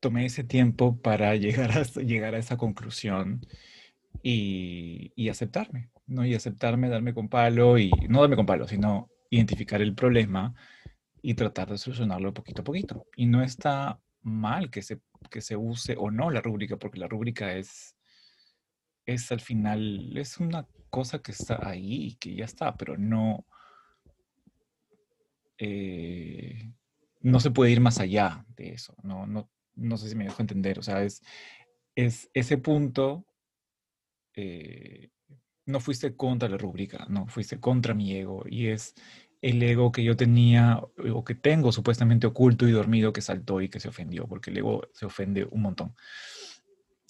tomé 0.00 0.26
ese 0.26 0.44
tiempo 0.44 1.00
para 1.00 1.34
llegar 1.36 1.72
a, 1.72 1.82
llegar 1.82 2.34
a 2.34 2.38
esa 2.38 2.56
conclusión 2.56 3.46
y, 4.22 5.12
y, 5.16 5.28
aceptarme, 5.28 5.90
¿no? 6.06 6.24
Y 6.24 6.34
aceptarme, 6.34 6.88
darme 6.88 7.14
con 7.14 7.28
palo 7.28 7.78
y 7.78 7.90
no 8.08 8.20
darme 8.20 8.36
con 8.36 8.46
palo, 8.46 8.66
sino 8.66 9.10
identificar 9.30 9.82
el 9.82 9.94
problema 9.94 10.54
y 11.22 11.34
tratar 11.34 11.70
de 11.70 11.78
solucionarlo 11.78 12.34
poquito 12.34 12.62
a 12.62 12.64
poquito. 12.64 13.06
Y 13.16 13.26
no 13.26 13.42
está 13.42 14.00
mal 14.22 14.70
que 14.70 14.82
se, 14.82 15.00
que 15.30 15.40
se 15.40 15.56
use 15.56 15.96
o 15.98 16.10
no 16.10 16.30
la 16.30 16.40
rúbrica, 16.40 16.76
porque 16.76 16.98
la 16.98 17.08
rúbrica 17.08 17.54
es, 17.54 17.96
es 19.04 19.30
al 19.32 19.40
final, 19.40 20.16
es 20.16 20.38
una 20.38 20.66
cosa 20.90 21.20
que 21.20 21.32
está 21.32 21.68
ahí 21.68 22.06
y 22.06 22.14
que 22.16 22.34
ya 22.34 22.44
está, 22.44 22.76
pero 22.76 22.96
no... 22.96 23.46
Eh, 25.58 26.72
no 27.22 27.40
se 27.40 27.50
puede 27.50 27.72
ir 27.72 27.80
más 27.80 27.98
allá 27.98 28.44
de 28.56 28.74
eso. 28.74 28.94
No, 29.02 29.26
no, 29.26 29.50
no 29.74 29.96
sé 29.96 30.08
si 30.08 30.14
me 30.14 30.24
dejo 30.24 30.42
entender. 30.42 30.78
O 30.78 30.82
sea, 30.82 31.02
es, 31.02 31.22
es 31.96 32.30
ese 32.34 32.58
punto, 32.58 33.26
eh, 34.36 35.10
no 35.66 35.80
fuiste 35.80 36.14
contra 36.16 36.48
la 36.48 36.56
rúbrica, 36.56 37.06
no, 37.08 37.26
fuiste 37.26 37.58
contra 37.58 37.94
mi 37.94 38.14
ego. 38.14 38.44
Y 38.48 38.68
es 38.68 38.94
el 39.42 39.62
ego 39.62 39.92
que 39.92 40.04
yo 40.04 40.16
tenía 40.16 40.80
o 41.12 41.24
que 41.24 41.34
tengo 41.34 41.72
supuestamente 41.72 42.26
oculto 42.26 42.68
y 42.68 42.72
dormido 42.72 43.12
que 43.12 43.20
saltó 43.20 43.60
y 43.60 43.68
que 43.68 43.80
se 43.80 43.88
ofendió, 43.88 44.26
porque 44.28 44.50
el 44.50 44.58
ego 44.58 44.88
se 44.92 45.06
ofende 45.06 45.44
un 45.50 45.62
montón. 45.62 45.94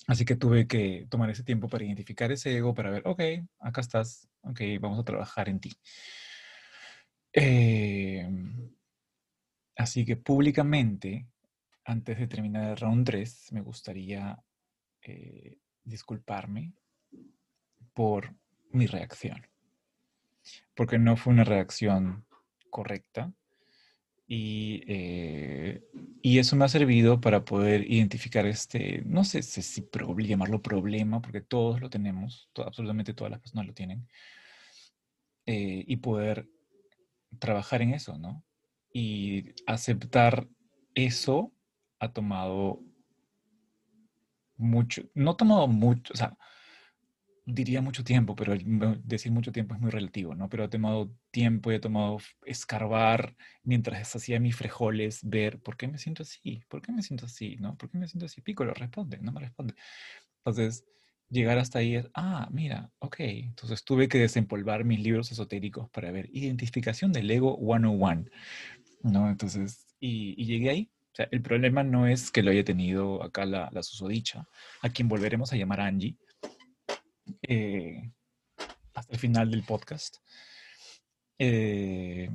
Así 0.07 0.25
que 0.25 0.37
tuve 0.37 0.67
que 0.67 1.07
tomar 1.11 1.31
ese 1.31 1.43
tiempo 1.43 1.69
para 1.69 1.85
identificar 1.85 2.31
ese 2.33 2.57
ego, 2.57 2.75
para 2.75 2.91
ver, 2.91 3.03
ok, 3.05 3.21
acá 3.59 3.81
estás, 3.81 4.29
ok, 4.43 4.61
vamos 4.81 5.01
a 5.01 5.05
trabajar 5.05 5.49
en 5.49 5.61
ti. 5.61 5.73
Eh, 7.33 8.27
Así 9.77 10.07
que 10.07 10.17
públicamente, 10.17 11.29
antes 11.85 12.19
de 12.19 12.27
terminar 12.27 12.71
el 12.71 12.77
round 12.79 13.05
3, 13.07 13.53
me 13.53 13.61
gustaría 13.61 14.43
eh, 15.03 15.59
disculparme 15.85 16.73
por 17.97 18.35
mi 18.73 18.87
reacción. 18.87 19.49
Porque 20.75 20.99
no 20.99 21.17
fue 21.17 21.33
una 21.33 21.45
reacción 21.45 22.27
correcta. 22.69 23.33
Y, 24.29 24.83
eh, 24.87 25.83
y, 26.21 26.39
eso 26.39 26.57
me 26.57 26.65
ha 26.65 26.69
servido 26.69 27.21
para 27.21 27.45
poder 27.45 27.91
identificar 27.91 28.45
este, 28.45 29.03
no 29.07 29.25
sé 29.25 29.43
si 29.43 29.61
llamarlo 30.27 30.61
problema, 30.61 31.23
porque 31.23 31.41
todos 31.41 31.81
lo 31.81 31.89
tenemos, 31.89 32.51
absolutamente 32.57 33.15
todas 33.15 33.31
las 33.31 33.41
personas 33.41 33.69
lo 33.69 33.73
tienen, 33.73 34.09
eh, 35.47 35.85
y 35.87 35.97
poder 35.99 36.49
trabajar 37.39 37.83
en 37.83 37.95
eso, 37.95 38.19
¿no? 38.19 38.43
Y 38.93 39.55
aceptar 39.65 40.49
eso 40.97 41.53
ha 42.01 42.13
tomado 42.13 42.83
mucho, 44.57 45.05
no 45.15 45.31
ha 45.31 45.37
tomado 45.37 45.69
mucho, 45.69 46.13
o 46.13 46.17
sea, 46.17 46.37
diría 47.47 47.81
mucho 47.81 48.03
tiempo, 48.03 48.35
pero 48.35 48.55
decir 49.05 49.31
mucho 49.31 49.53
tiempo 49.53 49.75
es 49.75 49.81
muy 49.81 49.91
relativo, 49.91 50.35
¿no? 50.35 50.49
Pero 50.49 50.65
ha 50.65 50.69
tomado 50.69 51.13
tiempo 51.31 51.71
y 51.71 51.77
ha 51.77 51.81
tomado 51.81 52.19
escarbar 52.45 53.37
mientras 53.63 54.17
hacía 54.17 54.41
mis 54.41 54.57
frejoles, 54.57 55.21
ver 55.23 55.61
por 55.61 55.77
qué 55.77 55.87
me 55.87 55.99
siento 55.99 56.25
así, 56.25 56.65
por 56.69 56.83
qué 56.83 56.93
me 56.93 57.03
siento 57.03 57.27
así, 57.27 57.57
¿no? 57.57 57.77
¿Por 57.77 57.89
qué 57.89 57.99
me 57.99 58.09
siento 58.09 58.27
así? 58.27 58.41
Pico, 58.41 58.65
lo 58.65 58.75
responde, 58.75 59.19
no 59.19 59.31
me 59.31 59.41
responde. 59.41 59.75
Entonces, 60.39 60.85
llegar 61.31 61.59
hasta 61.59 61.79
ahí 61.79 61.95
es, 61.95 62.11
ah, 62.15 62.49
mira, 62.51 62.91
ok. 62.99 63.17
Entonces 63.21 63.85
tuve 63.85 64.09
que 64.09 64.19
desempolvar 64.19 64.85
mis 64.85 65.01
libros 65.01 65.31
esotéricos 65.31 65.89
para 65.91 66.11
ver 66.11 66.29
identificación 66.33 67.13
del 67.13 67.31
ego 67.31 67.57
101. 67.59 68.27
¿no? 69.03 69.31
Entonces, 69.31 69.87
y, 70.01 70.45
llegué 70.45 70.71
ahí. 70.71 70.91
O 71.13 71.17
sea, 71.17 71.29
el 71.31 71.43
problema 71.43 71.83
no 71.85 72.07
es 72.07 72.31
que 72.31 72.43
lo 72.43 72.51
haya 72.51 72.65
tenido 72.65 73.23
acá 73.23 73.47
la, 73.47 73.71
la 73.73 73.83
susodicha, 73.83 74.47
a 74.83 74.91
quien 74.91 75.09
volveremos 75.09 75.53
a 75.53 75.57
llamar 75.57 75.81
Angie, 75.81 76.17
eh, 77.43 78.11
hasta 78.95 79.13
el 79.13 79.19
final 79.19 79.51
del 79.51 79.63
podcast. 79.63 80.17
Eh, 81.39 82.31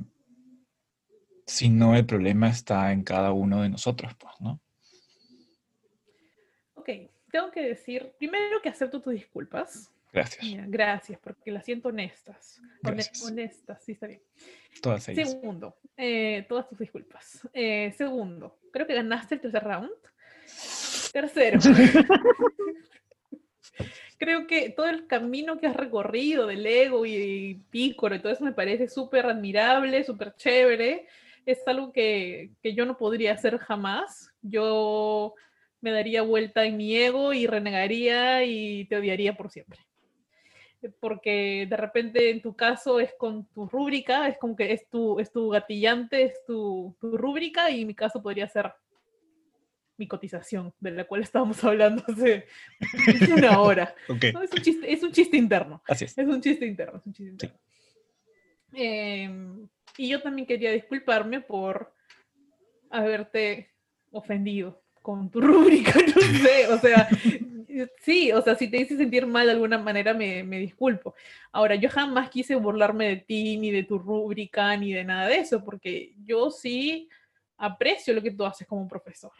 sino 1.46 1.96
el 1.96 2.06
problema 2.06 2.48
está 2.48 2.92
en 2.92 3.02
cada 3.02 3.32
uno 3.32 3.62
de 3.62 3.68
nosotros, 3.68 4.14
pues, 4.14 4.34
¿no? 4.40 4.60
Ok, 6.74 6.88
tengo 7.30 7.50
que 7.50 7.62
decir, 7.62 8.12
primero 8.18 8.62
que 8.62 8.68
acepto 8.68 9.00
tus 9.00 9.14
disculpas. 9.14 9.90
Gracias. 10.12 10.44
gracias, 10.68 11.18
porque 11.20 11.50
las 11.50 11.64
siento 11.64 11.88
honestas. 11.88 12.60
Honestas, 12.84 13.82
sí, 13.82 13.92
está 13.92 14.06
bien. 14.06 14.20
Todas 14.82 15.08
ellas. 15.08 15.30
Segundo, 15.30 15.78
eh, 15.96 16.44
todas 16.48 16.68
tus 16.68 16.78
disculpas. 16.78 17.48
Eh, 17.54 17.94
segundo, 17.96 18.58
creo 18.70 18.86
que 18.86 18.94
ganaste 18.94 19.36
el 19.36 19.40
tercer 19.40 19.64
round. 19.64 19.90
Tercero, 21.12 21.58
creo 24.22 24.46
que 24.46 24.70
todo 24.70 24.86
el 24.86 25.08
camino 25.08 25.58
que 25.58 25.66
has 25.66 25.74
recorrido 25.74 26.46
del 26.46 26.64
ego 26.64 27.04
y, 27.04 27.60
Pícoro 27.70 28.14
y 28.14 28.20
todo 28.20 28.32
eso 28.32 28.44
me 28.44 28.52
parece 28.52 28.86
súper 28.86 29.26
admirable, 29.26 30.04
súper 30.04 30.36
chévere. 30.36 31.08
Es 31.44 31.66
algo 31.66 31.92
que, 31.92 32.52
que 32.62 32.72
yo 32.72 32.86
no 32.86 32.96
podría 32.96 33.32
hacer 33.32 33.58
jamás. 33.58 34.32
Yo 34.40 35.34
me 35.80 35.90
daría 35.90 36.22
vuelta 36.22 36.64
en 36.64 36.76
mi 36.76 36.96
ego 36.96 37.32
y 37.32 37.48
renegaría 37.48 38.44
y 38.44 38.84
te 38.84 38.96
odiaría 38.96 39.34
por 39.34 39.50
siempre 39.50 39.80
porque 40.98 41.66
de 41.70 41.76
repente 41.76 42.30
en 42.30 42.42
tu 42.42 42.56
caso 42.56 42.98
es 42.98 43.14
con 43.16 43.46
tu 43.46 43.66
rúbrica, 43.66 44.26
es 44.26 44.36
como 44.38 44.56
que 44.56 44.72
es 44.72 44.88
tu, 44.88 45.20
es 45.20 45.30
tu 45.30 45.50
gatillante, 45.50 46.24
es 46.24 46.44
tu, 46.44 46.96
tu 47.00 47.16
rúbrica, 47.16 47.70
y 47.70 47.82
en 47.82 47.86
mi 47.86 47.94
caso 47.94 48.20
podría 48.20 48.48
ser 48.48 48.72
mi 50.02 50.08
cotización, 50.08 50.74
de 50.80 50.90
la 50.90 51.04
cual 51.04 51.22
estábamos 51.22 51.62
hablando 51.64 52.02
hace 52.08 52.46
una 53.36 53.60
hora. 53.60 53.94
es, 54.20 54.34
un 54.34 54.62
chiste, 54.62 54.92
es, 54.92 55.02
un 55.02 55.12
chiste, 55.12 55.36
interno. 55.36 55.80
Así 55.86 56.04
es. 56.04 56.18
Es 56.18 56.26
un 56.26 56.40
chiste 56.40 56.66
interno. 56.66 56.98
Es 56.98 57.06
un 57.06 57.12
chiste 57.12 57.30
interno. 57.30 57.58
Em, 58.74 59.68
y 59.96 60.08
yo 60.08 60.20
también 60.20 60.46
quería 60.46 60.72
disculparme 60.72 61.40
por 61.40 61.94
haberte 62.90 63.70
ofendido 64.10 64.82
con 65.02 65.30
tu 65.30 65.40
rúbrica, 65.48 65.94
no 65.94 66.20
sé, 66.20 66.68
o 66.68 66.78
sea, 66.78 67.08
Sí, 68.02 68.30
o 68.32 68.42
sea, 68.42 68.54
si 68.54 68.68
te 68.68 68.76
hice 68.76 68.98
sentir 68.98 69.26
mal 69.26 69.46
de 69.46 69.52
alguna 69.52 69.78
manera, 69.78 70.12
me, 70.12 70.44
me, 70.44 70.58
disculpo. 70.58 71.14
Ahora, 71.52 71.74
yo 71.74 71.88
jamás 71.88 72.28
quise 72.28 72.54
burlarme 72.54 73.08
de 73.08 73.16
ti, 73.16 73.56
ni 73.56 73.70
de 73.70 73.84
tu 73.84 73.98
rúbrica, 73.98 74.76
ni 74.76 74.92
de 74.92 75.04
nada 75.04 75.26
de 75.26 75.38
eso, 75.38 75.64
porque 75.64 76.12
yo 76.22 76.50
sí 76.50 77.08
aprecio 77.56 78.12
lo 78.12 78.22
que 78.22 78.32
tú 78.32 78.44
haces 78.44 78.66
como 78.66 78.88
profesor. 78.88 79.32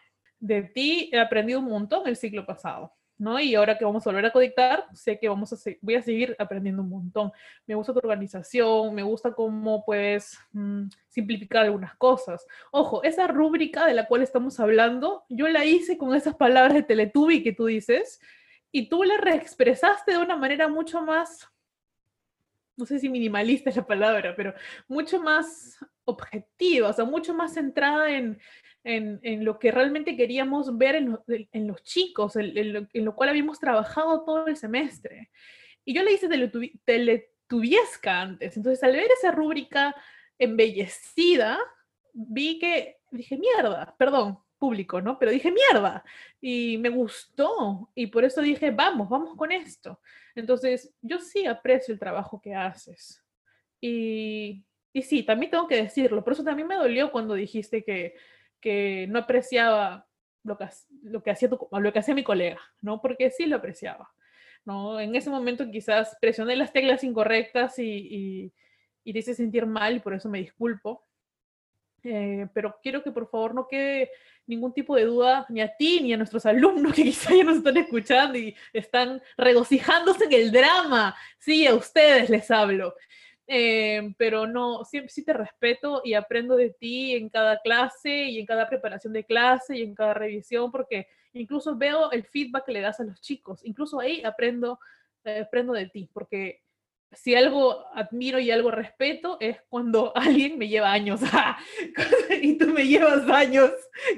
De 0.43 0.63
ti 0.65 1.09
he 1.13 1.21
aprendido 1.21 1.61
un 1.61 1.67
montón 1.67 2.07
el 2.09 2.17
ciclo 2.17 2.45
pasado. 2.45 2.93
¿no? 3.23 3.39
Y 3.39 3.55
ahora 3.55 3.79
que 3.79 3.85
vamos 3.85 4.05
a 4.05 4.11
volver 4.11 4.27
a 4.27 4.33
conectar, 4.33 4.85
sé 4.93 5.17
que 5.17 5.29
vamos 5.29 5.53
a 5.53 5.57
voy 5.81 5.95
a 5.95 6.03
seguir 6.03 6.35
aprendiendo 6.41 6.83
un 6.83 6.89
montón. 6.89 7.31
Me 7.69 7.77
gusta 7.77 7.93
tu 7.93 8.01
organización, 8.01 8.93
me 8.93 9.05
gusta 9.05 9.33
cómo 9.33 9.85
puedes 9.85 10.37
mm, 10.51 10.89
simplificar 11.07 11.65
algunas 11.65 11.95
cosas. 11.95 12.45
Ojo, 12.73 13.05
esa 13.05 13.29
rúbrica 13.29 13.87
de 13.87 13.95
la 13.95 14.09
cual 14.09 14.23
estamos 14.23 14.59
hablando, 14.59 15.25
yo 15.29 15.47
la 15.49 15.65
hice 15.65 15.97
con 15.97 16.17
esas 16.17 16.35
palabras 16.35 16.75
de 16.75 16.83
Teletubby 16.83 17.45
que 17.45 17.53
tú 17.53 17.67
dices, 17.67 18.21
y 18.73 18.89
tú 18.89 19.05
la 19.05 19.19
reexpresaste 19.19 20.11
de 20.11 20.19
una 20.19 20.37
manera 20.37 20.67
mucho 20.67 21.01
más, 21.03 21.49
no 22.77 22.87
sé 22.87 22.99
si 22.99 23.09
minimalista 23.09 23.71
es 23.71 23.77
la 23.77 23.87
palabra, 23.87 24.35
pero 24.35 24.53
mucho 24.89 25.23
más 25.23 25.79
objetiva, 26.05 26.89
o 26.89 26.93
sea, 26.93 27.05
mucho 27.05 27.35
más 27.35 27.55
centrada 27.55 28.11
en 28.11 28.41
en, 28.85 29.21
en 29.23 29.45
lo 29.45 29.59
que 29.59 29.71
realmente 29.71 30.17
queríamos 30.17 30.77
ver 30.77 30.97
en, 30.97 31.19
en 31.29 31.67
los 31.67 31.83
chicos, 31.83 32.37
en, 32.37 32.73
lo, 32.73 32.87
en, 32.93 33.05
lo, 33.05 33.15
cual 33.15 33.29
habíamos 33.31 33.61
trabajado 33.61 34.25
todo 34.25 34.47
el 34.47 34.57
semestre. 34.57 35.31
Y 35.85 35.95
yo 35.95 36.03
le 36.03 36.13
hice 36.13 36.29
teletubiesca 36.85 38.21
antes, 38.21 38.57
entonces 38.57 38.83
al 38.83 38.93
ver 38.93 39.09
esa 39.19 39.31
rúbrica 39.31 39.95
embellecida, 40.39 41.59
vi 42.13 42.59
que 42.59 42.99
dije, 43.11 43.37
mierda, 43.37 43.95
perdón, 43.99 44.39
público, 44.59 45.01
¿no? 45.01 45.19
Pero 45.19 45.33
dije, 45.33 45.51
mierda, 45.51 46.05
y 46.41 46.79
me 46.79 46.89
gustó, 46.89 47.91
y 47.95 48.07
por 48.07 48.25
eso 48.25 48.41
dije, 48.41 48.71
vamos, 48.71 49.09
vamos 49.09 49.37
con 49.37 49.51
esto. 49.51 50.01
Entonces, 50.35 50.95
yo 51.01 51.19
sí 51.19 51.47
aprecio 51.47 51.93
el 51.93 52.01
trabajo 52.01 52.41
que 52.41 52.55
haces. 52.55 53.23
Y, 53.81 54.65
y 54.93 55.03
sí, 55.03 55.25
también 55.25 55.51
tengo 55.51 55.67
que 55.67 55.83
decirlo, 55.83 56.23
por 56.23 56.35
eso 56.35 56.45
también 56.45 56.69
me 56.69 56.77
dolió 56.77 57.11
cuando 57.11 57.35
dijiste 57.35 57.83
que, 57.83 58.15
que 58.63 59.07
no 59.11 59.19
apreciaba 59.19 60.09
lo 60.45 60.57
que, 60.57 60.67
lo, 61.03 61.23
que 61.23 61.31
hacía 61.31 61.51
tu, 61.51 61.69
lo 61.71 61.93
que 61.93 61.99
hacía 61.99 62.15
mi 62.15 62.25
colega, 62.25 62.61
¿no? 62.81 63.03
Porque 63.03 63.31
sí 63.31 63.45
lo 63.45 63.57
apreciaba, 63.57 64.11
¿no? 64.65 64.99
En 64.99 65.15
ese 65.15 65.29
momento 65.29 65.71
quizás 65.71 66.17
presioné 66.21 66.57
las 66.57 66.73
teclas 66.73 67.05
incorrectas 67.05 67.79
y, 67.79 67.85
y, 67.85 68.53
y 69.05 69.13
te 69.13 69.19
hice 69.19 69.35
sentir 69.35 69.67
mal 69.67 69.97
y 69.97 70.01
por 70.01 70.15
eso 70.15 70.31
me 70.31 70.39
disculpo. 70.39 71.05
Eh, 72.05 72.49
pero 72.53 72.77
quiero 72.83 73.03
que 73.03 73.13
por 73.13 73.31
favor 73.31 73.55
no 73.55 73.69
quede 73.69 74.11
ningún 74.47 74.73
tipo 74.73 74.97
de 74.97 75.05
duda 75.05 75.47
ni 75.49 75.61
a 75.61 75.77
ti 75.77 76.01
ni 76.01 76.13
a 76.13 76.17
nuestros 76.17 76.45
alumnos 76.47 76.95
que 76.95 77.05
quizá 77.05 77.33
ya 77.33 77.45
nos 77.45 77.59
están 77.59 77.77
escuchando 77.77 78.39
y 78.39 78.57
están 78.73 79.23
regocijándose 79.37 80.25
en 80.25 80.33
el 80.33 80.53
drama. 80.53 81.15
Sí, 81.39 81.67
a 81.67 81.75
ustedes 81.75 82.31
les 82.31 82.51
hablo. 82.51 82.95
Eh, 83.47 84.15
pero 84.17 84.47
no, 84.47 84.85
sí, 84.85 85.03
sí 85.09 85.25
te 85.25 85.33
respeto 85.33 86.01
y 86.05 86.15
aprendo 86.15 86.57
de 86.57 86.71
ti 86.71 87.15
en 87.15 87.29
cada 87.29 87.61
clase 87.61 88.25
y 88.25 88.39
en 88.39 88.47
cada 88.47 88.69
preparación 88.69 89.13
de 89.13 89.25
clase 89.25 89.77
y 89.77 89.83
en 89.83 89.95
cada 89.95 90.15
revisión, 90.15 90.71
porque 90.71 91.09
incluso 91.33 91.77
veo 91.77 92.11
el 92.13 92.25
feedback 92.25 92.67
que 92.67 92.73
le 92.73 92.81
das 92.81 93.01
a 93.01 93.05
los 93.05 93.21
chicos, 93.21 93.61
incluso 93.65 94.01
ahí 94.01 94.23
aprendo, 94.25 94.79
aprendo 95.25 95.73
de 95.73 95.89
ti, 95.89 96.09
porque 96.13 96.63
si 97.13 97.35
algo 97.35 97.85
admiro 97.95 98.39
y 98.39 98.51
algo 98.51 98.71
respeto 98.71 99.37
es 99.41 99.59
cuando 99.69 100.13
alguien 100.17 100.59
me 100.59 100.69
lleva 100.69 100.93
años 100.93 101.21
y 102.43 102.57
tú 102.57 102.69
me 102.69 102.87
llevas 102.87 103.29
años 103.29 103.71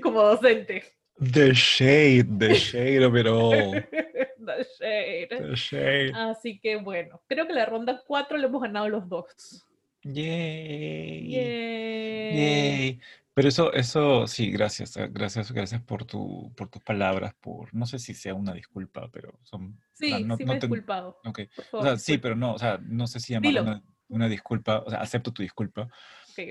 como 0.03 0.23
docente. 0.23 0.85
The 1.19 1.55
shade, 1.55 2.39
the 2.39 2.55
shade 2.55 3.03
of 3.05 3.17
it 3.17 3.27
all. 3.27 3.51
the 3.53 4.67
shade. 4.79 5.29
The 5.31 5.55
shade. 5.55 6.13
Así 6.15 6.59
que 6.59 6.77
bueno, 6.77 7.23
creo 7.27 7.47
que 7.47 7.53
la 7.53 7.67
ronda 7.67 8.03
4 8.07 8.39
lo 8.39 8.47
hemos 8.49 8.63
ganado 8.63 8.89
los 8.89 9.09
dos. 9.09 9.65
Yay. 10.03 11.29
Yay. 11.29 12.37
Yay. 12.37 13.01
Pero 13.35 13.49
eso, 13.49 13.73
eso, 13.73 14.29
sí, 14.29 14.53
gracias, 14.53 14.97
gracias, 15.11 15.51
gracias 15.51 15.83
por 15.83 16.05
tu, 16.05 16.53
por 16.57 16.69
tus 16.69 16.81
palabras, 16.83 17.35
por, 17.41 17.75
no 17.75 17.85
sé 17.85 17.99
si 17.99 18.15
sea 18.15 18.33
una 18.33 18.53
disculpa, 18.53 19.11
pero 19.13 19.41
son. 19.43 19.81
Sí, 19.93 20.23
no, 20.23 20.37
sí 20.37 20.45
me 20.45 20.55
he 20.55 20.61
disculpado. 20.61 21.19
Okay. 21.25 21.49
o 21.73 21.83
sea, 21.83 21.99
sí, 21.99 22.19
pero 22.19 22.37
no, 22.37 22.55
o 22.55 22.59
sea, 22.59 22.79
no 22.81 23.09
sé 23.09 23.19
si 23.19 23.33
llamar 23.33 23.61
una, 23.61 23.83
una, 24.07 24.29
disculpa, 24.29 24.85
o 24.87 24.91
sea, 24.91 25.01
acepto 25.01 25.33
tu 25.33 25.43
disculpa, 25.43 25.89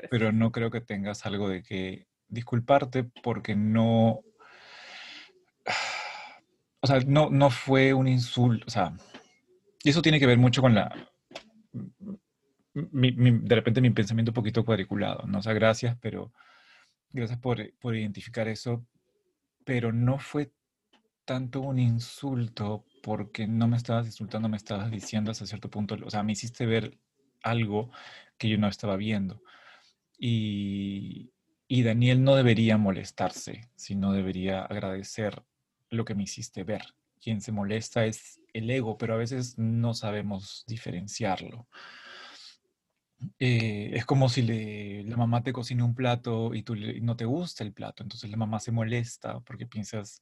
pero 0.10 0.34
no 0.34 0.52
creo 0.52 0.69
que 0.71 0.82
tengas 0.82 1.26
algo 1.26 1.47
de 1.47 1.63
que 1.63 2.08
disculparte 2.28 3.06
porque 3.23 3.56
no, 3.56 4.19
o 6.84 6.88
sea, 6.88 7.00
no, 7.08 7.30
no 7.30 7.50
fue 7.50 7.93
un 7.93 8.08
insulto, 8.08 8.65
o 8.67 8.69
sea, 8.69 8.93
y 9.84 9.89
eso 9.89 10.02
tiene 10.02 10.19
que 10.19 10.28
ver 10.28 10.38
mucho 10.38 10.62
con 10.62 10.76
la, 10.76 10.93
de 12.74 13.56
repente 13.56 13.82
mi 13.82 13.89
pensamiento 13.89 14.32
un 14.32 14.36
poquito 14.36 14.65
cuadriculado, 14.65 15.26
¿no? 15.26 15.39
O 15.39 15.41
sea, 15.41 15.54
gracias, 15.54 15.98
pero 16.00 16.32
Gracias 17.13 17.38
por, 17.39 17.72
por 17.76 17.96
identificar 17.96 18.48
eso, 18.48 18.88
pero 19.63 19.93
no 19.93 20.17
fue 20.17 20.52
tanto 21.26 21.62
un 21.62 21.78
insulto 21.78 22.86
porque 23.04 23.46
no 23.48 23.67
me 23.67 23.78
estabas 23.78 24.08
insultando, 24.08 24.50
me 24.50 24.58
estabas 24.58 24.89
diciendo 24.89 25.30
hasta 25.30 25.46
cierto 25.46 25.69
punto, 25.69 25.96
o 26.04 26.10
sea, 26.10 26.24
me 26.24 26.32
hiciste 26.32 26.65
ver 26.65 26.98
algo 27.43 27.91
que 28.38 28.50
yo 28.50 28.58
no 28.58 28.67
estaba 28.67 28.98
viendo. 28.98 29.43
Y, 30.17 31.32
y, 31.67 31.84
Daniel 31.84 32.24
no 32.24 32.36
debería 32.36 32.78
molestarse, 32.78 33.69
sino 33.76 34.12
debería 34.12 34.63
agradecer 34.63 35.43
lo 35.93 36.06
que 36.06 36.15
me 36.15 36.23
hiciste 36.23 36.63
ver. 36.63 36.84
Quien 37.21 37.41
se 37.41 37.51
molesta 37.51 38.06
es 38.06 38.41
el 38.53 38.69
ego, 38.69 38.97
pero 38.97 39.13
a 39.13 39.17
veces 39.17 39.58
no 39.58 39.93
sabemos 39.93 40.63
diferenciarlo. 40.67 41.67
Eh, 43.39 43.91
es 43.93 44.06
como 44.06 44.27
si 44.27 44.41
le, 44.41 45.03
la 45.03 45.15
mamá 45.15 45.43
te 45.43 45.53
cocina 45.53 45.86
un 45.86 45.95
plato 45.95 46.53
y 46.53 46.63
tú 46.63 46.75
no 46.75 47.15
te 47.15 47.25
gusta 47.25 47.63
el 47.63 47.71
plato, 47.71 48.03
entonces 48.03 48.29
la 48.29 48.36
mamá 48.36 48.60
se 48.60 48.71
molesta 48.71 49.39
porque 49.41 49.65
piensas 49.65 50.21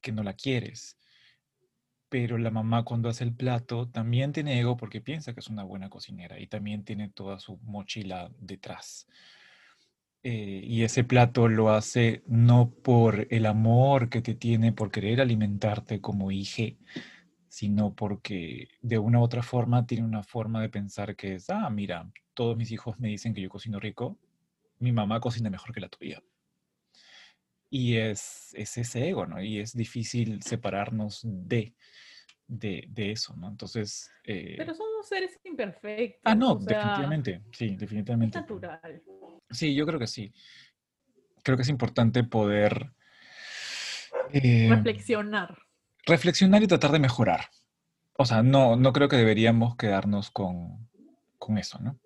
que 0.00 0.12
no 0.12 0.22
la 0.22 0.34
quieres. 0.34 0.96
Pero 2.08 2.38
la 2.38 2.50
mamá 2.50 2.84
cuando 2.84 3.08
hace 3.08 3.24
el 3.24 3.34
plato 3.34 3.88
también 3.88 4.32
tiene 4.32 4.58
ego 4.60 4.76
porque 4.76 5.00
piensa 5.00 5.34
que 5.34 5.40
es 5.40 5.48
una 5.48 5.64
buena 5.64 5.90
cocinera 5.90 6.38
y 6.38 6.46
también 6.46 6.84
tiene 6.84 7.10
toda 7.10 7.38
su 7.38 7.58
mochila 7.58 8.30
detrás. 8.38 9.06
Eh, 10.22 10.60
y 10.64 10.82
ese 10.82 11.04
plato 11.04 11.48
lo 11.48 11.70
hace 11.70 12.22
no 12.26 12.70
por 12.70 13.28
el 13.30 13.46
amor 13.46 14.08
que 14.08 14.20
te 14.20 14.34
tiene 14.34 14.72
por 14.72 14.90
querer 14.90 15.20
alimentarte 15.20 16.00
como 16.00 16.32
hija, 16.32 16.74
sino 17.48 17.94
porque 17.94 18.68
de 18.82 18.98
una 18.98 19.20
u 19.20 19.22
otra 19.22 19.42
forma 19.42 19.86
tiene 19.86 20.04
una 20.04 20.22
forma 20.22 20.60
de 20.60 20.68
pensar 20.68 21.16
que 21.16 21.34
es, 21.34 21.50
ah, 21.50 21.70
mira, 21.70 22.10
todos 22.34 22.56
mis 22.56 22.70
hijos 22.72 22.98
me 23.00 23.08
dicen 23.08 23.32
que 23.34 23.42
yo 23.42 23.48
cocino 23.48 23.78
rico, 23.80 24.18
mi 24.80 24.92
mamá 24.92 25.20
cocina 25.20 25.50
mejor 25.50 25.72
que 25.72 25.80
la 25.80 25.88
tuya. 25.88 26.22
Y 27.70 27.96
es, 27.96 28.54
ese 28.54 29.08
ego, 29.08 29.26
¿no? 29.26 29.42
Y 29.42 29.58
es 29.58 29.74
difícil 29.74 30.42
separarnos 30.42 31.20
de, 31.24 31.74
de, 32.48 32.88
eso, 32.96 33.36
¿no? 33.36 33.48
Entonces... 33.48 34.10
Eh 34.24 34.54
Pero 34.56 34.74
somos 34.74 35.06
seres 35.06 35.38
imperfectos. 35.44 36.22
Ah, 36.24 36.34
no, 36.34 36.56
definitivamente, 36.56 37.42
sí, 37.52 37.76
definitivamente. 37.76 38.38
Es 38.38 38.42
natural. 38.42 39.02
Sí, 39.50 39.74
yo 39.74 39.86
creo 39.86 40.00
que 40.00 40.08
sí. 40.08 40.32
Creo 41.44 41.56
que 41.56 41.62
es 41.62 41.68
importante 41.68 42.24
poder... 42.24 42.92
Eh, 44.32 44.66
Reflexionar 44.68 45.56
reflexionar 46.08 46.62
y 46.62 46.66
tratar 46.66 46.90
de 46.90 46.98
mejorar. 46.98 47.50
O 48.14 48.24
sea, 48.24 48.42
no, 48.42 48.76
no 48.76 48.92
creo 48.92 49.08
que 49.08 49.16
deberíamos 49.16 49.76
quedarnos 49.76 50.30
con, 50.30 50.88
con 51.38 51.58
eso, 51.58 51.78
¿no? 51.80 52.00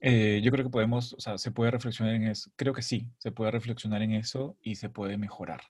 Eh, 0.00 0.40
yo 0.42 0.50
creo 0.50 0.64
que 0.64 0.70
podemos, 0.70 1.12
o 1.12 1.20
sea, 1.20 1.38
se 1.38 1.50
puede 1.50 1.70
reflexionar 1.70 2.14
en 2.14 2.26
eso. 2.26 2.50
Creo 2.56 2.72
que 2.72 2.82
sí, 2.82 3.08
se 3.18 3.30
puede 3.30 3.50
reflexionar 3.50 4.02
en 4.02 4.12
eso 4.12 4.56
y 4.62 4.76
se 4.76 4.88
puede 4.88 5.16
mejorar. 5.18 5.60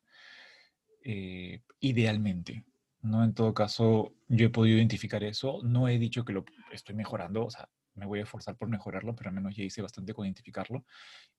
Eh, 1.02 1.62
idealmente, 1.80 2.64
¿no? 3.02 3.24
En 3.24 3.34
todo 3.34 3.54
caso, 3.54 4.14
yo 4.28 4.46
he 4.46 4.50
podido 4.50 4.76
identificar 4.78 5.22
eso. 5.24 5.60
No 5.62 5.88
he 5.88 5.98
dicho 5.98 6.24
que 6.24 6.32
lo 6.32 6.44
estoy 6.72 6.94
mejorando, 6.94 7.46
o 7.46 7.50
sea, 7.50 7.68
me 7.94 8.06
voy 8.06 8.20
a 8.20 8.22
esforzar 8.22 8.56
por 8.56 8.68
mejorarlo, 8.68 9.14
pero 9.14 9.30
al 9.30 9.36
menos 9.36 9.56
ya 9.56 9.64
hice 9.64 9.82
bastante 9.82 10.14
con 10.14 10.26
identificarlo. 10.26 10.84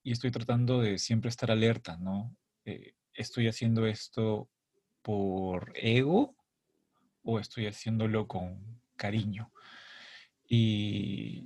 Y 0.04 0.12
estoy 0.12 0.32
tratando 0.32 0.82
de 0.82 0.98
siempre 0.98 1.30
estar 1.30 1.52
alerta, 1.52 1.98
¿no? 1.98 2.36
Eh, 2.66 2.94
estoy 3.14 3.48
haciendo 3.48 3.86
esto 3.88 4.50
por 5.02 5.72
ego 5.76 6.36
o 7.24 7.40
estoy 7.40 7.68
haciéndolo 7.68 8.28
con 8.28 8.82
cariño. 8.96 9.52
Y, 10.48 11.46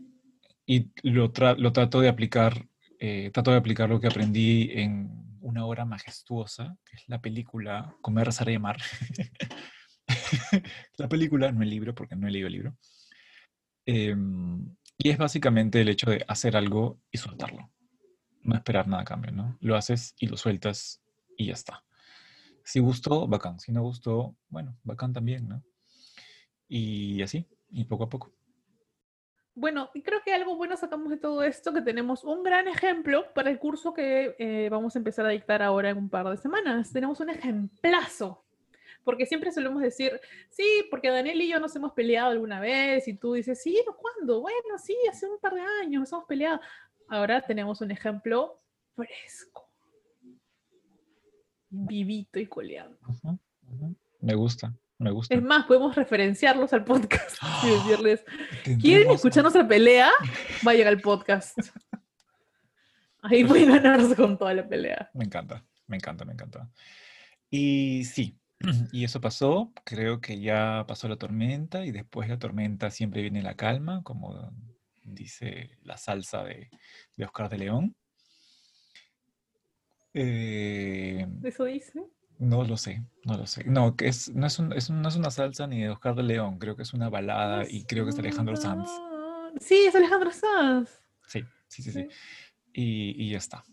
y 0.66 0.92
lo, 1.04 1.32
lo, 1.58 1.74
trato 1.74 2.02
de 2.02 2.10
aplicar, 2.10 2.68
eh, 3.00 3.32
trato 3.34 3.52
de 3.52 3.58
aplicar 3.58 3.90
lo 3.90 4.00
que 4.00 4.08
aprendí 4.08 4.72
en 4.72 5.38
una 5.42 5.66
obra 5.66 5.86
majestuosa, 5.86 6.78
que 6.86 6.96
es 6.96 7.04
la 7.08 7.22
película 7.22 7.96
Comer, 8.02 8.28
Rezar 8.28 8.50
y 8.50 8.56
Amar. 8.56 8.78
la 10.98 11.08
película, 11.08 11.52
no 11.52 11.64
el 11.64 11.70
libro, 11.70 11.94
porque 11.96 12.16
no 12.16 12.28
he 12.28 12.32
leído 12.32 12.48
el 12.48 12.54
libro. 12.54 12.78
Em, 13.86 14.76
y 14.98 15.10
es 15.10 15.18
básicamente 15.18 15.82
el 15.82 15.90
hecho 15.90 16.10
de 16.10 16.24
hacer 16.28 16.56
algo 16.56 17.02
y 17.12 17.18
soltarlo. 17.18 17.72
No 18.42 18.56
esperar 18.56 18.88
nada 18.88 19.04
a 19.04 19.06
cambio, 19.06 19.32
¿no? 19.32 19.58
Lo 19.62 19.76
haces 19.76 20.16
y 20.18 20.28
lo 20.28 20.38
sueltas 20.38 21.02
y 21.38 21.48
ya 21.48 21.54
está. 21.54 21.84
Si 22.64 22.80
gustó, 22.80 23.28
bacán. 23.28 23.60
Si 23.60 23.72
no 23.72 23.82
gustó, 23.82 24.36
bueno, 24.50 24.78
bacán 24.84 25.14
también, 25.14 25.48
¿no? 25.48 25.64
Y 26.68 27.22
así, 27.22 27.48
y 27.70 27.86
poco 27.86 28.06
a 28.06 28.10
poco. 28.10 28.34
Bueno, 29.56 29.92
y 29.94 30.02
creo 30.02 30.22
que 30.24 30.34
algo 30.34 30.56
bueno 30.56 30.76
sacamos 30.78 31.12
de 31.12 31.18
todo 31.18 31.44
esto, 31.44 31.74
que 31.74 31.82
tenemos 31.82 32.24
un 32.24 32.42
gran 32.44 32.68
ejemplo 32.68 33.32
para 33.36 33.52
el 33.52 33.60
curso 33.60 33.94
que 33.94 34.36
eh, 34.40 34.68
vamos 34.72 34.96
a 34.96 35.00
empezar 35.00 35.28
a 35.28 35.30
dictar 35.30 35.62
ahora 35.62 35.92
en 35.92 35.98
un 35.98 36.10
par 36.10 36.28
de 36.28 36.38
semanas. 36.38 36.92
Tenemos 36.92 37.20
un 37.20 37.30
ejemplazo, 37.30 38.43
porque 39.04 39.26
siempre 39.26 39.52
solemos 39.52 39.82
decir, 39.82 40.20
sí, 40.50 40.86
porque 40.90 41.10
Daniel 41.10 41.42
y 41.42 41.50
yo 41.50 41.60
nos 41.60 41.76
hemos 41.76 41.94
peleado 41.94 42.32
alguna 42.32 42.60
vez, 42.60 43.08
y 43.08 43.14
tú 43.14 43.34
dices, 43.34 43.62
sí, 43.62 43.78
¿cuándo? 43.98 44.42
Bueno, 44.42 44.78
sí, 44.84 44.96
hace 45.10 45.28
un 45.28 45.40
par 45.40 45.54
de 45.54 45.62
años 45.82 46.02
nos 46.02 46.12
hemos 46.12 46.26
peleado. 46.26 46.60
Ahora 47.10 47.42
tenemos 47.42 47.82
un 47.82 47.92
ejemplo 47.92 48.62
fresco 48.96 49.64
vivito 51.74 52.40
y 52.40 52.46
coleando. 52.46 52.98
Me 54.22 54.36
gusta, 54.36 54.74
me 55.00 55.12
gusta. 55.12 55.34
Es 55.34 55.42
más, 55.42 55.66
podemos 55.66 55.96
referenciarlos 55.96 56.72
al 56.74 56.84
podcast 56.84 57.38
y 57.64 57.70
decirles, 57.70 58.24
¿quieren 58.80 59.12
escuchar 59.12 59.44
nuestra 59.44 59.68
pelea? 59.68 60.12
Vayan 60.62 60.88
al 60.88 61.02
podcast. 61.02 61.58
Ahí 63.22 63.44
puede 63.44 63.66
ganarse 63.66 64.16
con 64.16 64.38
toda 64.38 64.54
la 64.54 64.68
pelea. 64.68 65.10
Me 65.14 65.24
encanta, 65.26 65.66
me 65.88 65.96
encanta, 65.96 66.26
me 66.26 66.34
encanta. 66.34 66.70
Y 67.50 68.04
sí, 68.06 68.38
y 68.92 69.04
eso 69.04 69.20
pasó, 69.22 69.72
creo 69.84 70.22
que 70.22 70.40
ya 70.40 70.86
pasó 70.88 71.08
la 71.08 71.18
tormenta 71.18 71.86
y 71.86 71.92
después 71.92 72.28
de 72.28 72.36
la 72.36 72.40
tormenta 72.40 72.90
siempre 72.92 73.22
viene 73.22 73.42
la 73.42 73.56
calma, 73.56 74.02
como 74.04 74.52
dice 75.04 75.78
la 75.84 75.98
salsa 75.98 76.44
de, 76.44 76.70
de 77.18 77.26
Oscar 77.26 77.50
de 77.50 77.58
León. 77.58 77.96
Eh, 80.14 81.28
¿Eso 81.44 81.64
dice? 81.66 82.04
no 82.40 82.64
lo 82.64 82.78
sé, 82.78 83.02
no 83.26 83.38
lo 83.38 83.46
sé. 83.48 83.64
No, 83.66 83.96
que 83.96 84.08
es, 84.08 84.30
no, 84.34 84.46
es 84.48 84.60
un- 84.60 84.74
es 84.74 84.90
un- 84.90 85.02
no 85.02 85.08
es 85.10 85.16
una 85.16 85.32
salsa 85.32 85.66
ni 85.68 85.82
de 85.82 85.90
Oscar 85.90 86.16
de 86.16 86.24
León, 86.24 86.58
creo 86.60 86.76
que 86.76 86.84
es 86.84 86.94
una 86.94 87.10
balada 87.10 87.66
y 87.70 87.86
creo 87.86 88.04
que 88.06 88.10
es 88.12 88.20
Alejandro 88.20 88.56
Sanz. 88.56 88.90
Sí, 89.60 89.86
es 89.88 89.96
Alejandro 89.96 90.32
Sanz. 90.32 90.90
Sí, 91.28 91.44
sí, 91.68 91.84
sí, 91.84 91.92
sí. 91.92 92.02
Sí. 92.04 92.08
Y, 92.74 93.24
y 93.26 93.30
ya 93.32 93.38
está. 93.38 93.64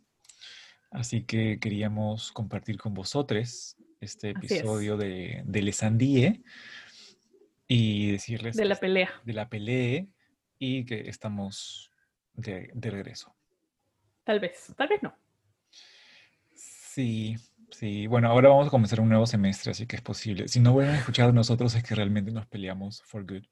Así 0.90 1.24
que 1.24 1.58
queríamos 1.58 2.32
compartir 2.32 2.76
con 2.78 2.94
vosotros 2.94 3.76
este 4.00 4.30
es. 4.30 4.36
episodio 4.36 4.96
de, 4.96 5.42
de 5.44 5.62
Les 5.62 5.82
Andie 5.82 6.42
y 7.68 8.12
decirles 8.12 8.56
De 8.56 8.64
la 8.64 8.76
pelea. 8.76 9.10
de 9.24 9.32
la 9.32 9.48
pelea 9.48 10.06
y 10.58 10.84
que 10.84 11.08
estamos 11.08 11.90
de, 12.34 12.70
de 12.74 12.90
regreso. 12.90 13.34
Tal 14.24 14.40
vez, 14.40 14.72
tal 14.76 14.88
vez 14.88 15.02
no. 15.02 15.14
Sí, 16.54 17.36
sí. 17.70 18.06
Bueno, 18.06 18.28
ahora 18.28 18.48
vamos 18.48 18.66
a 18.66 18.70
comenzar 18.70 19.00
un 19.00 19.08
nuevo 19.08 19.26
semestre, 19.26 19.70
así 19.70 19.86
que 19.86 19.96
es 19.96 20.02
posible. 20.02 20.48
Si 20.48 20.60
no 20.60 20.80
escuchado 20.82 21.30
a 21.30 21.32
nosotros 21.32 21.74
es 21.74 21.82
que 21.82 21.94
realmente 21.94 22.30
nos 22.30 22.46
peleamos 22.46 23.02
for 23.02 23.24
good. 23.24 23.44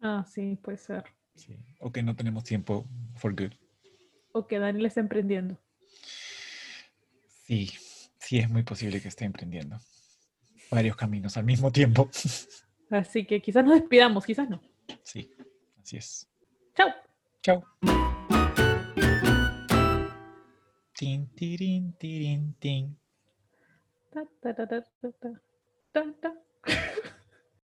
Ah, 0.00 0.24
sí, 0.28 0.56
puede 0.62 0.78
ser. 0.78 1.04
Sí. 1.34 1.56
O 1.80 1.90
que 1.92 2.02
no 2.02 2.14
tenemos 2.14 2.44
tiempo 2.44 2.86
for 3.16 3.34
good. 3.34 3.52
O 4.32 4.46
que 4.46 4.58
Daniel 4.58 4.86
está 4.86 5.00
emprendiendo. 5.00 5.58
Sí, 7.46 7.70
sí 8.26 8.38
es 8.40 8.50
muy 8.50 8.64
posible 8.64 9.00
que 9.00 9.06
esté 9.06 9.24
emprendiendo 9.24 9.78
varios 10.68 10.96
caminos 10.96 11.36
al 11.36 11.44
mismo 11.44 11.70
tiempo. 11.70 12.10
Así 12.90 13.24
que 13.24 13.40
quizás 13.40 13.64
nos 13.64 13.74
despidamos, 13.78 14.26
quizás 14.26 14.48
no. 14.48 14.60
Sí, 15.02 15.32
así 15.80 15.96
es. 15.96 16.28
Chao. 16.74 16.88
Chao. 17.42 17.64
Tin, 20.92 21.28
tirin, 21.34 21.92
tirin, 21.98 22.54
tin. 22.60 22.96
Ta, 24.12 24.24
ta, 24.40 24.54
ta, 24.54 24.66
ta, 24.68 24.84
ta, 25.00 25.30
ta, 25.92 26.14
ta. 26.20 26.34